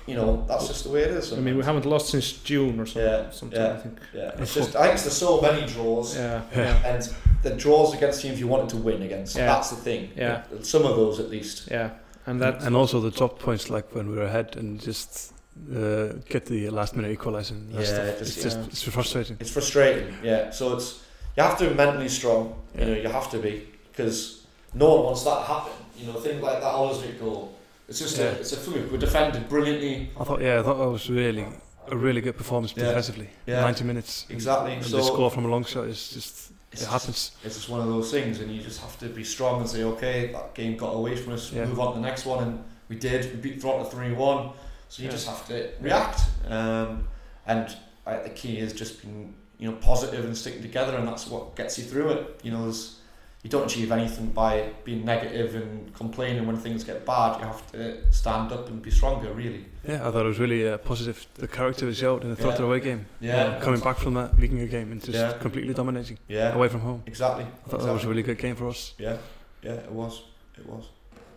you 0.06 0.14
know 0.14 0.44
that's 0.48 0.68
just 0.68 0.84
the 0.84 0.90
way 0.90 1.02
it 1.02 1.10
is. 1.10 1.32
I 1.32 1.36
mean, 1.36 1.56
we 1.56 1.64
haven't 1.64 1.86
lost 1.86 2.08
since 2.08 2.32
June 2.32 2.80
or 2.80 2.86
something. 2.86 3.02
Yeah, 3.02 3.30
something 3.30 3.60
yeah. 3.60 3.72
I 3.72 3.76
think. 3.76 3.98
yeah, 4.14 4.30
it's 4.38 4.54
just 4.54 4.76
I 4.76 4.88
think 4.88 5.00
there's 5.00 5.16
so 5.16 5.40
many 5.40 5.66
draws. 5.66 6.16
Yeah. 6.16 6.42
Yeah. 6.52 6.58
Yeah. 6.58 6.94
And 6.94 7.14
the 7.42 7.50
draws 7.50 7.94
against 7.94 8.22
teams 8.22 8.40
you 8.40 8.48
wanted 8.48 8.68
to 8.70 8.76
win 8.76 9.02
against. 9.02 9.36
Yeah. 9.36 9.46
That's 9.46 9.70
the 9.70 9.76
thing. 9.76 10.10
Yeah. 10.16 10.42
Some 10.62 10.84
of 10.84 10.96
those 10.96 11.20
at 11.20 11.30
least. 11.30 11.68
Yeah. 11.70 11.90
And 12.26 12.40
that. 12.40 12.62
and 12.62 12.76
also 12.76 13.00
the 13.00 13.10
top 13.10 13.38
points 13.40 13.68
like 13.68 13.94
when 13.94 14.08
we 14.08 14.16
were 14.16 14.24
ahead 14.24 14.54
and 14.56 14.80
just 14.80 15.32
uh, 15.74 16.12
get 16.28 16.46
the 16.46 16.70
last 16.70 16.96
minute 16.96 17.10
equalizer. 17.10 17.56
Yeah, 17.70 17.82
stuff. 17.82 18.18
just- 18.18 18.20
it's 18.20 18.42
just 18.42 18.58
yeah. 18.58 18.66
it's 18.66 18.82
frustrating. 18.82 19.36
It's 19.40 19.50
frustrating, 19.50 20.16
yeah. 20.22 20.50
So 20.50 20.76
it's 20.76 21.02
you 21.36 21.42
have 21.42 21.58
to 21.58 21.68
be 21.68 21.74
mentally 21.74 22.08
strong. 22.08 22.54
You 22.78 22.86
know, 22.86 22.94
you 22.94 23.08
have 23.08 23.30
to 23.30 23.38
be 23.38 23.66
because 23.90 24.46
no 24.74 24.94
one 24.94 25.04
wants 25.06 25.24
that 25.24 25.38
to 25.38 25.44
happen. 25.44 25.72
You 25.96 26.06
know, 26.06 26.20
things 26.20 26.42
like 26.42 26.60
that 26.60 26.72
Olesvik 26.72 27.20
goal. 27.20 27.54
It's 27.92 27.98
just 28.00 28.16
Yeah. 28.16 28.24
a 28.24 28.30
it's 28.40 28.52
a 28.54 28.56
fluke. 28.56 28.90
We 28.90 28.96
defended 28.96 29.50
brilliantly. 29.50 30.08
I 30.18 30.24
thought 30.24 30.40
yeah, 30.40 30.60
I 30.60 30.62
thought 30.62 30.78
that 30.78 30.88
was 30.88 31.10
really 31.10 31.44
a 31.88 31.94
really 31.96 32.22
good 32.22 32.38
performance 32.38 32.72
Yeah. 32.74 32.84
defensively. 32.84 33.28
Yeah. 33.46 33.60
90 33.60 33.84
minutes. 33.84 34.24
Exactly. 34.30 34.72
And 34.72 34.84
so 34.86 34.96
the 34.96 35.02
score 35.02 35.30
from 35.30 35.44
a 35.44 35.48
long 35.48 35.62
shot 35.64 35.84
is 35.88 36.08
just 36.08 36.52
it's 36.72 36.80
it 36.80 36.84
just- 36.86 36.90
happens. 36.90 37.32
It's 37.44 37.54
just 37.56 37.68
one 37.68 37.82
of 37.82 37.88
those 37.88 38.10
things, 38.10 38.40
and 38.40 38.50
you 38.50 38.62
just 38.62 38.80
have 38.80 38.98
to 39.00 39.06
be 39.10 39.24
strong 39.24 39.60
and 39.60 39.68
say, 39.68 39.82
okay, 39.84 40.32
that 40.32 40.54
game 40.54 40.74
got 40.78 40.92
away 40.94 41.16
from 41.16 41.34
us. 41.34 41.52
Yeah. 41.52 41.66
Move 41.66 41.80
on 41.80 41.92
to 41.92 42.00
the 42.00 42.06
next 42.06 42.24
one, 42.24 42.42
and 42.44 42.64
we 42.88 42.96
did. 42.96 43.30
We 43.34 43.40
beat 43.50 43.60
Toronto 43.60 43.84
three 43.84 44.12
one. 44.12 44.52
So 44.88 45.02
you 45.02 45.08
Yeah. 45.08 45.12
just 45.16 45.26
have 45.26 45.46
to 45.48 45.68
react. 45.82 46.20
Um, 46.48 47.08
and 47.46 47.76
I, 48.06 48.16
the 48.16 48.30
key 48.30 48.56
is 48.58 48.72
just 48.72 49.02
being 49.02 49.34
you 49.58 49.70
know 49.70 49.76
positive 49.76 50.24
and 50.24 50.34
sticking 50.34 50.62
together, 50.62 50.96
and 50.96 51.06
that's 51.06 51.26
what 51.26 51.56
gets 51.56 51.76
you 51.78 51.84
through 51.84 52.08
it. 52.12 52.40
You 52.42 52.52
know, 52.52 52.62
there's 52.62 52.96
you 53.42 53.50
don't 53.50 53.64
achieve 53.66 53.90
anything 53.90 54.26
by 54.28 54.70
being 54.84 55.04
negative 55.04 55.56
and 55.56 55.92
complaining 55.94 56.46
when 56.46 56.56
things 56.56 56.84
get 56.84 57.04
bad. 57.04 57.40
You 57.40 57.46
have 57.46 57.72
to 57.72 58.12
stand 58.12 58.52
up 58.52 58.68
and 58.68 58.80
be 58.80 58.90
stronger, 58.90 59.32
really. 59.32 59.64
Yeah, 59.86 60.06
I 60.06 60.12
thought 60.12 60.24
it 60.24 60.28
was 60.28 60.38
really 60.38 60.68
uh, 60.68 60.78
positive. 60.78 61.26
The 61.34 61.48
character 61.48 61.86
was 61.86 61.98
showed 61.98 62.22
in 62.22 62.30
the 62.30 62.36
Þróttur 62.36 62.60
Yeah. 62.60 62.64
away 62.66 62.80
game. 62.80 63.06
Yeah. 63.20 63.58
Coming 63.60 63.80
back 63.80 63.98
from 63.98 64.14
that 64.14 64.36
Vikingur 64.36 64.70
game 64.70 64.92
and 64.92 65.00
just 65.02 65.12
Yeah. 65.18 65.32
completely 65.40 65.74
dominating 65.74 66.18
Yeah, 66.28 66.54
away 66.54 66.68
from 66.68 66.80
home. 66.82 67.02
exactly. 67.06 67.44
I 67.44 67.68
thought 67.70 67.80
that 67.82 67.92
was 67.92 68.04
a 68.04 68.08
really 68.08 68.22
good 68.22 68.38
game 68.38 68.54
for 68.54 68.68
us. 68.68 68.94
Yeah, 68.98 69.16
yeah, 69.62 69.72
it 69.72 69.90
was. 69.90 70.22
It 70.56 70.66
was. 70.66 70.84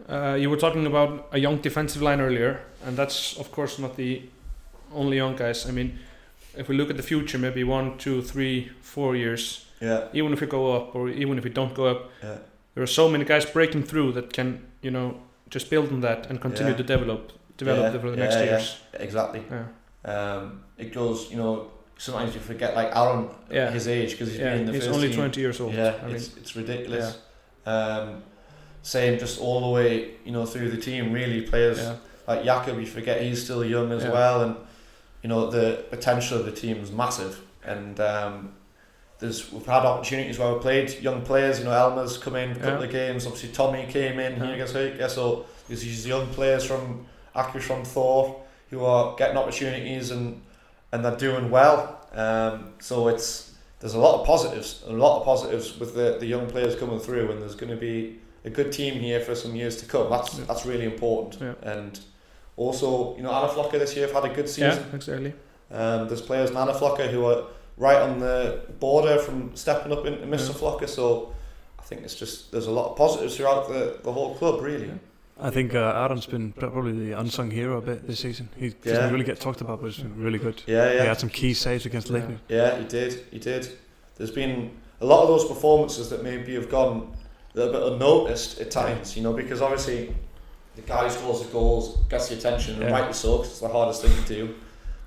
Uh, 0.07 0.35
you 0.39 0.51
were 0.51 0.57
talking 0.57 0.85
about 0.85 1.27
a 1.31 1.39
young 1.39 1.57
defensive 1.57 2.03
line 2.03 2.21
earlier, 2.21 2.59
and 2.85 2.95
that's 2.95 3.35
of 3.39 3.51
course 3.51 3.79
not 3.79 3.95
the 3.95 4.21
only 4.93 5.17
young 5.17 5.35
guys. 5.35 5.67
I 5.67 5.71
mean, 5.71 5.97
if 6.55 6.69
we 6.69 6.75
look 6.77 6.91
at 6.91 6.97
the 6.97 7.03
future, 7.03 7.39
maybe 7.39 7.63
one, 7.63 7.97
two, 7.97 8.21
three, 8.21 8.69
four 8.81 9.15
years, 9.15 9.64
Yeah, 9.81 10.07
even 10.13 10.33
if 10.33 10.41
we 10.41 10.47
go 10.47 10.73
up 10.75 10.95
or 10.95 11.09
even 11.09 11.37
if 11.37 11.43
we 11.43 11.49
don't 11.49 11.73
go 11.75 11.85
up, 11.87 12.09
yeah, 12.23 12.37
there 12.73 12.83
are 12.83 12.87
so 12.87 13.09
many 13.09 13.25
guys 13.25 13.45
breaking 13.45 13.83
through 13.83 14.13
that 14.13 14.31
can, 14.33 14.65
you 14.81 14.91
know, 14.91 15.15
just 15.49 15.69
build 15.69 15.91
on 15.91 16.01
that 16.01 16.29
and 16.29 16.39
continue 16.41 16.71
Yeah. 16.71 16.77
to 16.77 16.83
develop, 16.83 17.31
develop 17.57 17.93
Yeah, 17.93 17.99
for 18.01 18.11
the 18.11 18.17
next 18.17 18.35
yeah. 18.35 18.43
years. 18.43 18.77
exactly. 18.93 19.43
Yeah. 19.51 19.65
Um, 20.11 20.63
it 20.77 20.93
goes, 20.93 21.29
you 21.31 21.37
know, 21.37 21.71
sometimes 21.97 22.33
you 22.35 22.41
forget 22.41 22.75
like 22.75 22.95
Aaron, 22.95 23.27
Yeah. 23.51 23.71
his 23.71 23.87
age, 23.87 24.11
because 24.11 24.29
he's 24.31 24.39
Yeah, 24.39 24.51
been 24.51 24.59
in 24.61 24.65
the 24.67 24.73
he's 24.73 24.83
first 24.85 24.95
only 24.95 25.07
team. 25.09 25.17
20 25.17 25.41
years 25.41 25.59
old. 25.59 25.73
Yeah, 25.73 25.93
I 26.01 26.05
mean, 26.07 26.15
it's 26.15 26.35
it's 26.37 26.55
ridiculous. 26.55 27.17
Um, 27.65 28.23
same 28.81 29.17
just 29.19 29.39
all 29.41 29.61
the 29.61 29.69
way, 29.69 30.11
you 30.25 30.31
know, 30.31 30.45
through 30.45 30.69
the 30.69 30.77
team. 30.77 31.11
Really, 31.11 31.41
players 31.41 31.79
like 32.27 32.43
Jakob, 32.43 32.79
you 32.79 32.85
forget 32.85 33.21
he's 33.21 33.43
still 33.43 33.63
young 33.65 33.91
as 33.91 34.03
well, 34.03 34.41
and 34.41 34.55
you 35.23 35.29
know 35.29 35.49
the 35.49 35.83
potential 35.89 36.37
of 36.39 36.45
the 36.45 36.51
team 36.51 36.77
is 36.77 36.91
massive. 36.91 37.39
And 37.63 37.99
um, 37.99 38.53
there's 39.19 39.51
we've 39.51 39.65
had 39.65 39.85
opportunities 39.85 40.37
where 40.39 40.53
we 40.53 40.59
played 40.59 41.01
young 41.01 41.21
players. 41.23 41.59
You 41.59 41.65
know, 41.65 41.71
Elmer's 41.71 42.17
come 42.17 42.35
in 42.35 42.51
a 42.51 42.55
couple 42.55 42.79
Yeah. 42.79 42.85
of 42.85 42.91
games. 42.91 43.25
Obviously, 43.25 43.49
Tommy 43.49 43.85
came 43.89 44.19
in. 44.19 44.37
Yeah. 44.37 44.51
He 44.51 44.57
gets 44.57 44.73
hurt. 44.73 44.95
Yeah, 44.99 45.07
so 45.07 45.45
there's 45.67 45.81
these 45.81 46.05
young 46.05 46.27
players 46.27 46.63
from 46.65 47.05
Akers 47.35 47.63
from 47.63 47.83
Thor 47.83 48.41
who 48.69 48.83
are 48.83 49.15
getting 49.15 49.37
opportunities 49.37 50.11
and 50.11 50.41
and 50.91 51.03
they're 51.03 51.15
doing 51.17 51.49
well. 51.49 51.99
Um, 52.13 52.73
so 52.79 53.07
it's 53.07 53.53
there's 53.79 53.93
a 53.93 53.99
lot 53.99 54.19
of 54.21 54.25
positives, 54.25 54.83
a 54.87 54.91
lot 54.93 55.19
of 55.19 55.25
positives 55.25 55.77
with 55.79 55.95
the, 55.95 56.17
the 56.19 56.25
young 56.25 56.47
players 56.47 56.75
coming 56.75 56.99
through, 56.99 57.31
and 57.31 57.41
there's 57.41 57.55
going 57.55 57.69
to 57.71 57.75
be 57.77 58.19
a 58.45 58.49
good 58.49 58.71
team 58.71 58.99
here 58.99 59.19
for 59.19 59.35
some 59.35 59.55
years 59.55 59.77
to 59.77 59.85
come. 59.85 60.09
That's 60.09 60.37
Yeah. 60.37 60.45
that's 60.45 60.65
really 60.65 60.85
important. 60.85 61.41
Yeah. 61.41 61.53
And 61.73 61.99
also, 62.57 63.15
you 63.17 63.23
know, 63.23 63.31
Anaflocker 63.31 63.73
this 63.79 63.95
year 63.95 64.07
have 64.07 64.15
had 64.23 64.31
a 64.31 64.33
good 64.35 64.45
yeah, 64.57 64.71
season. 64.71 64.85
exactly. 64.93 65.33
Um, 65.71 66.07
there's 66.07 66.21
players 66.21 66.49
in 66.51 66.55
Anaflocker 66.55 67.09
who 67.09 67.25
are 67.25 67.43
right 67.77 67.97
on 68.01 68.19
the 68.19 68.61
border 68.79 69.17
from 69.19 69.55
stepping 69.55 69.91
up 69.91 70.05
into 70.05 70.25
Mr. 70.25 70.49
Yeah. 70.49 70.55
Flocker. 70.55 70.87
So 70.89 71.33
I 71.79 71.83
think 71.83 72.01
it's 72.01 72.15
just 72.15 72.51
there's 72.51 72.67
a 72.67 72.71
lot 72.71 72.91
of 72.91 72.97
positives 72.97 73.35
throughout 73.37 73.67
the, 73.67 73.99
the 74.03 74.11
whole 74.11 74.35
club, 74.35 74.61
really. 74.61 74.87
Yeah. 74.87 74.93
I 75.37 75.49
think 75.49 75.75
uh, 75.75 75.79
Aaron's 75.93 76.25
been 76.25 76.53
probably 76.53 76.93
the 76.93 77.19
unsung 77.19 77.51
hero 77.51 77.77
a 77.77 77.81
bit 77.81 78.07
this 78.07 78.19
season. 78.21 78.47
He 78.57 78.67
Yeah. 78.67 78.93
doesn't 78.93 79.11
really 79.11 79.25
get 79.25 79.39
talked 79.41 79.59
about, 79.59 79.81
but 79.81 79.87
he's 79.91 80.01
been 80.03 80.17
really 80.23 80.39
good. 80.39 80.63
Yeah, 80.65 80.93
yeah. 80.93 81.01
He 81.01 81.07
had 81.07 81.19
some 81.19 81.29
key 81.29 81.53
saves 81.53 81.85
against 81.85 82.09
Yeah. 82.09 82.19
Lakenheath. 82.19 82.39
Yeah, 82.47 82.77
he 82.79 82.85
did. 82.85 83.25
He 83.31 83.39
did. 83.39 83.67
There's 84.15 84.31
been 84.31 84.71
a 85.01 85.05
lot 85.05 85.23
of 85.23 85.27
those 85.27 85.45
performances 85.45 86.09
that 86.09 86.23
maybe 86.23 86.53
have 86.55 86.69
gone 86.69 87.13
a 87.53 87.57
little 87.57 87.73
bit 87.73 87.83
unnoticed 87.93 88.61
at 88.61 88.71
times, 88.71 89.17
you 89.17 89.23
know, 89.23 89.33
because 89.33 89.61
obviously 89.61 90.15
the 90.77 90.81
guy 90.83 91.03
who 91.03 91.09
scores 91.09 91.41
the 91.41 91.51
goals 91.51 91.97
gets 92.09 92.29
the 92.29 92.35
attention, 92.35 92.75
and 92.75 92.83
Yeah. 92.83 92.91
rightly 92.91 93.13
so, 93.13 93.39
'cause 93.39 93.47
it's 93.49 93.59
the 93.59 93.67
hardest 93.67 94.01
thing 94.03 94.11
to 94.23 94.33
do. 94.33 94.55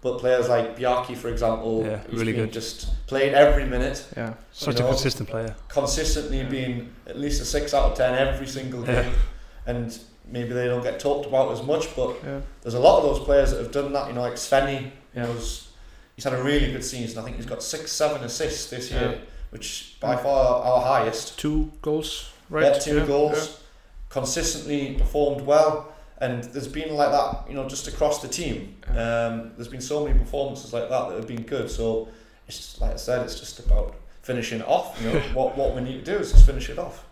But 0.09 0.21
players 0.21 0.49
like 0.49 0.77
Biaki, 0.79 1.17
for 1.17 1.29
example, 1.29 1.85
Yeah, 1.85 2.01
really 2.11 2.33
good. 2.33 2.53
just 2.53 3.07
played 3.07 3.35
every 3.35 3.67
minute, 3.67 4.07
Yeah, 4.17 4.35
Such 4.53 4.75
You 4.75 4.81
a 4.81 4.83
know, 4.85 4.89
consistent 4.95 5.29
player. 5.29 5.55
consistently 5.69 6.39
Yeah. 6.39 6.49
being 6.49 6.95
at 7.07 7.19
least 7.19 7.43
a 7.43 7.45
six 7.45 7.75
out 7.75 7.93
of 7.93 7.99
ten 7.99 8.15
every 8.15 8.47
single 8.47 8.83
game, 8.83 9.13
Yeah. 9.13 9.73
and 9.75 9.99
maybe 10.27 10.53
they 10.55 10.67
don't 10.67 10.83
get 10.83 10.99
talked 10.99 11.27
about 11.27 11.53
as 11.53 11.63
much, 11.63 11.95
but 11.95 12.17
yeah, 12.25 12.41
there's 12.63 12.75
a 12.75 12.81
lot 12.81 12.99
of 12.99 13.03
those 13.05 13.25
players 13.25 13.51
that 13.51 13.61
have 13.61 13.73
done 13.73 13.93
that. 13.93 14.09
You 14.09 14.15
know, 14.15 14.23
like 14.23 14.35
Sveni, 14.35 14.91
yeah. 15.15 15.27
was 15.29 15.69
he's 16.17 16.25
had 16.25 16.33
a 16.33 16.43
really 16.43 16.73
good 16.73 16.85
season. 16.85 17.19
I 17.19 17.23
think 17.25 17.37
he's 17.37 17.47
got 17.47 17.63
six, 17.63 17.93
seven 17.93 18.23
assists 18.25 18.71
this 18.71 18.91
year, 18.91 19.21
which 19.51 19.97
by 20.01 20.17
mm. 20.17 20.23
far 20.23 20.63
our 20.65 20.81
highest. 20.81 21.39
Two 21.39 21.71
goals, 21.83 22.31
right? 22.49 22.65
Yeah, 22.65 22.79
two 22.79 23.07
goals, 23.07 23.61
consistently 24.09 24.95
performed 24.95 25.43
well, 25.43 25.93
and 26.21 26.45
there's 26.45 26.69
been 26.69 26.95
like 26.95 27.11
that, 27.11 27.49
you 27.49 27.55
know, 27.55 27.69
just 27.69 27.87
across 27.87 28.21
the 28.21 28.29
team. 28.29 28.77
Um, 28.89 29.53
there's 29.57 29.69
been 29.69 29.81
so 29.81 30.05
many 30.05 30.19
performances 30.19 30.73
like 30.73 30.89
that 30.89 31.09
that 31.09 31.17
have 31.17 31.29
been 31.29 31.43
good. 31.43 31.71
So 31.71 32.09
it's 32.47 32.57
just, 32.57 32.81
like 32.81 32.93
I 32.93 32.97
said, 32.97 33.23
it's 33.23 33.39
just 33.39 33.61
about 33.61 33.95
finishing 34.23 34.61
it 34.61 34.67
off. 34.67 35.01
You 35.01 35.13
know, 35.13 35.21
what 35.35 35.57
what 35.57 35.75
we 35.75 35.83
need 35.83 36.05
to 36.05 36.13
do 36.13 36.19
is 36.19 36.33
just 36.33 36.45
finish 36.47 36.69
it 36.71 36.79
off. 36.79 37.05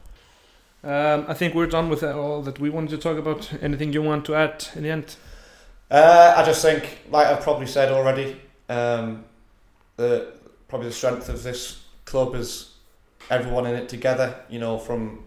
Um, 0.83 1.25
I 1.29 1.35
think 1.35 1.55
we're 1.55 1.67
done 1.67 1.89
with 1.89 2.03
all 2.03 2.43
that 2.43 2.59
we 2.59 2.71
wanted 2.71 2.91
to 2.91 2.99
talk 2.99 3.19
about. 3.19 3.53
Anything 3.63 3.93
you 3.93 4.03
want 4.03 4.25
to 4.27 4.35
add 4.35 4.67
in 4.75 4.83
the 4.83 4.91
end? 4.91 5.17
Uh, 5.91 6.35
I 6.37 6.45
just 6.45 6.63
think, 6.63 6.99
like 7.11 7.29
I've 7.29 7.43
probably 7.43 7.67
said 7.67 7.93
already, 7.93 8.41
um, 8.69 9.25
the 9.97 10.33
probably 10.69 10.89
the 10.89 10.95
strength 10.95 11.29
of 11.29 11.45
this 11.45 11.85
club 12.05 12.35
is 12.35 12.75
everyone 13.31 13.67
in 13.67 13.77
it 13.77 13.89
together. 13.89 14.35
You 14.49 14.59
know, 14.59 14.79
from 14.79 15.26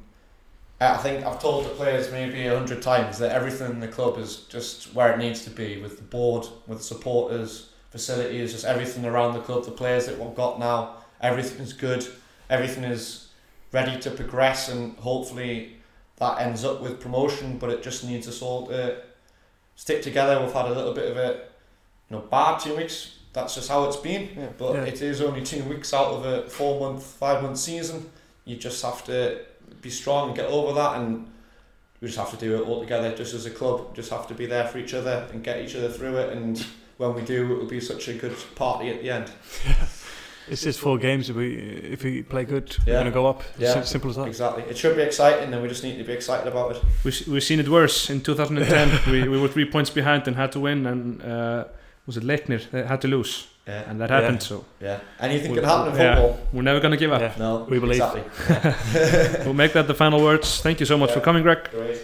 I 0.81 0.97
think 0.97 1.25
I've 1.25 1.41
told 1.41 1.65
the 1.65 1.69
players 1.69 2.09
maybe 2.11 2.45
a 2.47 2.55
hundred 2.55 2.81
times 2.81 3.17
that 3.19 3.31
everything 3.33 3.69
in 3.71 3.79
the 3.81 3.87
club 3.87 4.17
is 4.17 4.37
just 4.49 4.93
where 4.93 5.11
it 5.11 5.17
needs 5.17 5.43
to 5.43 5.49
be 5.49 5.81
with 5.81 5.97
the 5.97 6.03
board, 6.03 6.47
with 6.67 6.81
supporters, 6.81 7.69
facilities, 7.91 8.53
just 8.53 8.63
everything 8.65 9.05
around 9.05 9.33
the 9.33 9.41
club. 9.41 9.65
The 9.65 9.71
players 9.71 10.05
that 10.05 10.17
we've 10.17 10.35
got 10.35 10.57
now, 10.59 10.95
everything 11.21 11.59
is 11.61 11.73
good. 11.73 12.07
Everything 12.49 12.85
is 12.85 13.27
ready 13.73 13.99
to 13.99 14.11
progress, 14.11 14.69
and 14.69 14.95
hopefully 14.97 15.75
that 16.17 16.39
ends 16.39 16.63
up 16.63 16.81
with 16.81 17.01
promotion. 17.01 17.57
But 17.57 17.71
it 17.71 17.83
just 17.83 18.05
needs 18.05 18.27
us 18.27 18.41
all 18.41 18.67
to 18.67 19.01
stick 19.75 20.01
together. 20.01 20.39
We've 20.41 20.53
had 20.53 20.65
a 20.67 20.73
little 20.73 20.93
bit 20.93 21.11
of 21.11 21.17
a 21.17 21.41
you 22.09 22.15
know 22.15 22.21
bad 22.21 22.59
two 22.59 22.77
weeks. 22.77 23.15
That's 23.33 23.53
just 23.53 23.69
how 23.69 23.83
it's 23.83 23.97
been. 23.97 24.29
Yeah. 24.35 24.47
But 24.57 24.75
Yeah. 24.75 24.83
it 24.85 25.01
is 25.01 25.19
only 25.21 25.43
two 25.43 25.63
weeks 25.65 25.93
out 25.93 26.07
of 26.07 26.25
a 26.25 26.49
four 26.49 26.79
month, 26.79 27.03
five 27.03 27.43
month 27.43 27.57
season. 27.57 28.09
You 28.45 28.55
just 28.55 28.81
have 28.81 29.03
to 29.05 29.41
be 29.81 29.89
strong 29.89 30.29
and 30.29 30.37
get 30.37 30.47
over 30.47 30.73
that, 30.73 30.99
and 31.01 31.27
we 32.01 32.07
just 32.07 32.19
have 32.19 32.31
to 32.31 32.37
do 32.37 32.61
it 32.61 32.67
all 32.67 32.79
together. 32.79 33.15
Just 33.15 33.33
as 33.33 33.45
a 33.45 33.51
club, 33.51 33.95
just 33.95 34.09
have 34.11 34.27
to 34.27 34.33
be 34.33 34.45
there 34.45 34.67
for 34.67 34.77
each 34.77 34.93
other 34.93 35.27
and 35.31 35.43
get 35.43 35.61
each 35.61 35.75
other 35.75 35.89
through 35.89 36.17
it. 36.17 36.35
And 36.35 36.65
when 36.97 37.13
we 37.13 37.21
do, 37.21 37.53
it 37.53 37.57
will 37.59 37.65
be 37.65 37.79
such 37.79 38.07
a 38.07 38.13
good 38.13 38.35
party 38.55 38.89
at 38.89 39.01
the 39.01 39.09
end. 39.09 39.31
It's 40.47 40.63
just 40.63 40.79
four 40.79 40.97
games. 40.97 41.29
If 41.29 41.35
we 41.35 41.55
if 41.57 42.03
we 42.03 42.23
play 42.23 42.43
good, 42.43 42.75
we're 42.85 42.93
gonna 42.93 43.11
go 43.11 43.27
up. 43.27 43.43
Yeah. 43.59 43.73
Sim- 43.73 43.83
simple 43.83 44.09
as 44.09 44.15
that. 44.15 44.27
Exactly. 44.27 44.63
It 44.63 44.77
should 44.77 44.95
be 44.95 45.03
exciting, 45.03 45.53
and 45.53 45.61
we 45.61 45.69
just 45.69 45.83
need 45.83 45.97
to 45.97 46.03
be 46.03 46.13
excited 46.13 46.47
about 46.47 46.75
it. 46.75 46.83
We 47.03 47.11
we've 47.31 47.43
seen 47.43 47.59
it 47.59 47.69
worse 47.69 48.09
in 48.09 48.21
2010. 48.21 49.11
we, 49.11 49.27
we 49.27 49.39
were 49.39 49.47
three 49.47 49.69
points 49.69 49.91
behind 49.91 50.27
and 50.27 50.35
had 50.35 50.51
to 50.53 50.59
win, 50.59 50.87
and 50.87 51.21
uh, 51.21 51.65
was 52.07 52.17
it 52.17 52.23
Leiknir 52.23 52.61
that 52.71 52.87
had 52.87 53.01
to 53.01 53.07
lose, 53.07 53.47
Yeah. 53.69 53.89
and 53.89 53.95
that 54.01 54.09
Yeah. 54.09 54.19
happened. 54.21 54.41
So 54.49 54.55
Yeah. 54.87 54.97
Anything 55.27 55.51
We- 55.51 55.57
can 55.59 55.65
happen 55.69 55.93
in 55.93 55.99
yeah. 55.99 56.15
football. 56.15 56.39
we're 56.53 56.67
never 56.71 56.79
gonna 56.83 56.97
give 57.03 57.11
up. 57.15 57.21
Yeah. 57.21 57.33
No. 57.45 57.51
We 57.69 57.77
believe. 57.79 58.01
Exactly. 58.01 58.23
We'll 59.45 59.59
make 59.63 59.73
that 59.77 59.87
the 59.87 59.93
final 60.03 60.19
words. 60.29 60.47
Thank 60.65 60.79
you 60.79 60.85
so 60.85 60.97
much 60.97 61.11
for 61.11 61.21
coming, 61.27 61.43
Greg. 61.43 61.59
Great. 61.71 61.99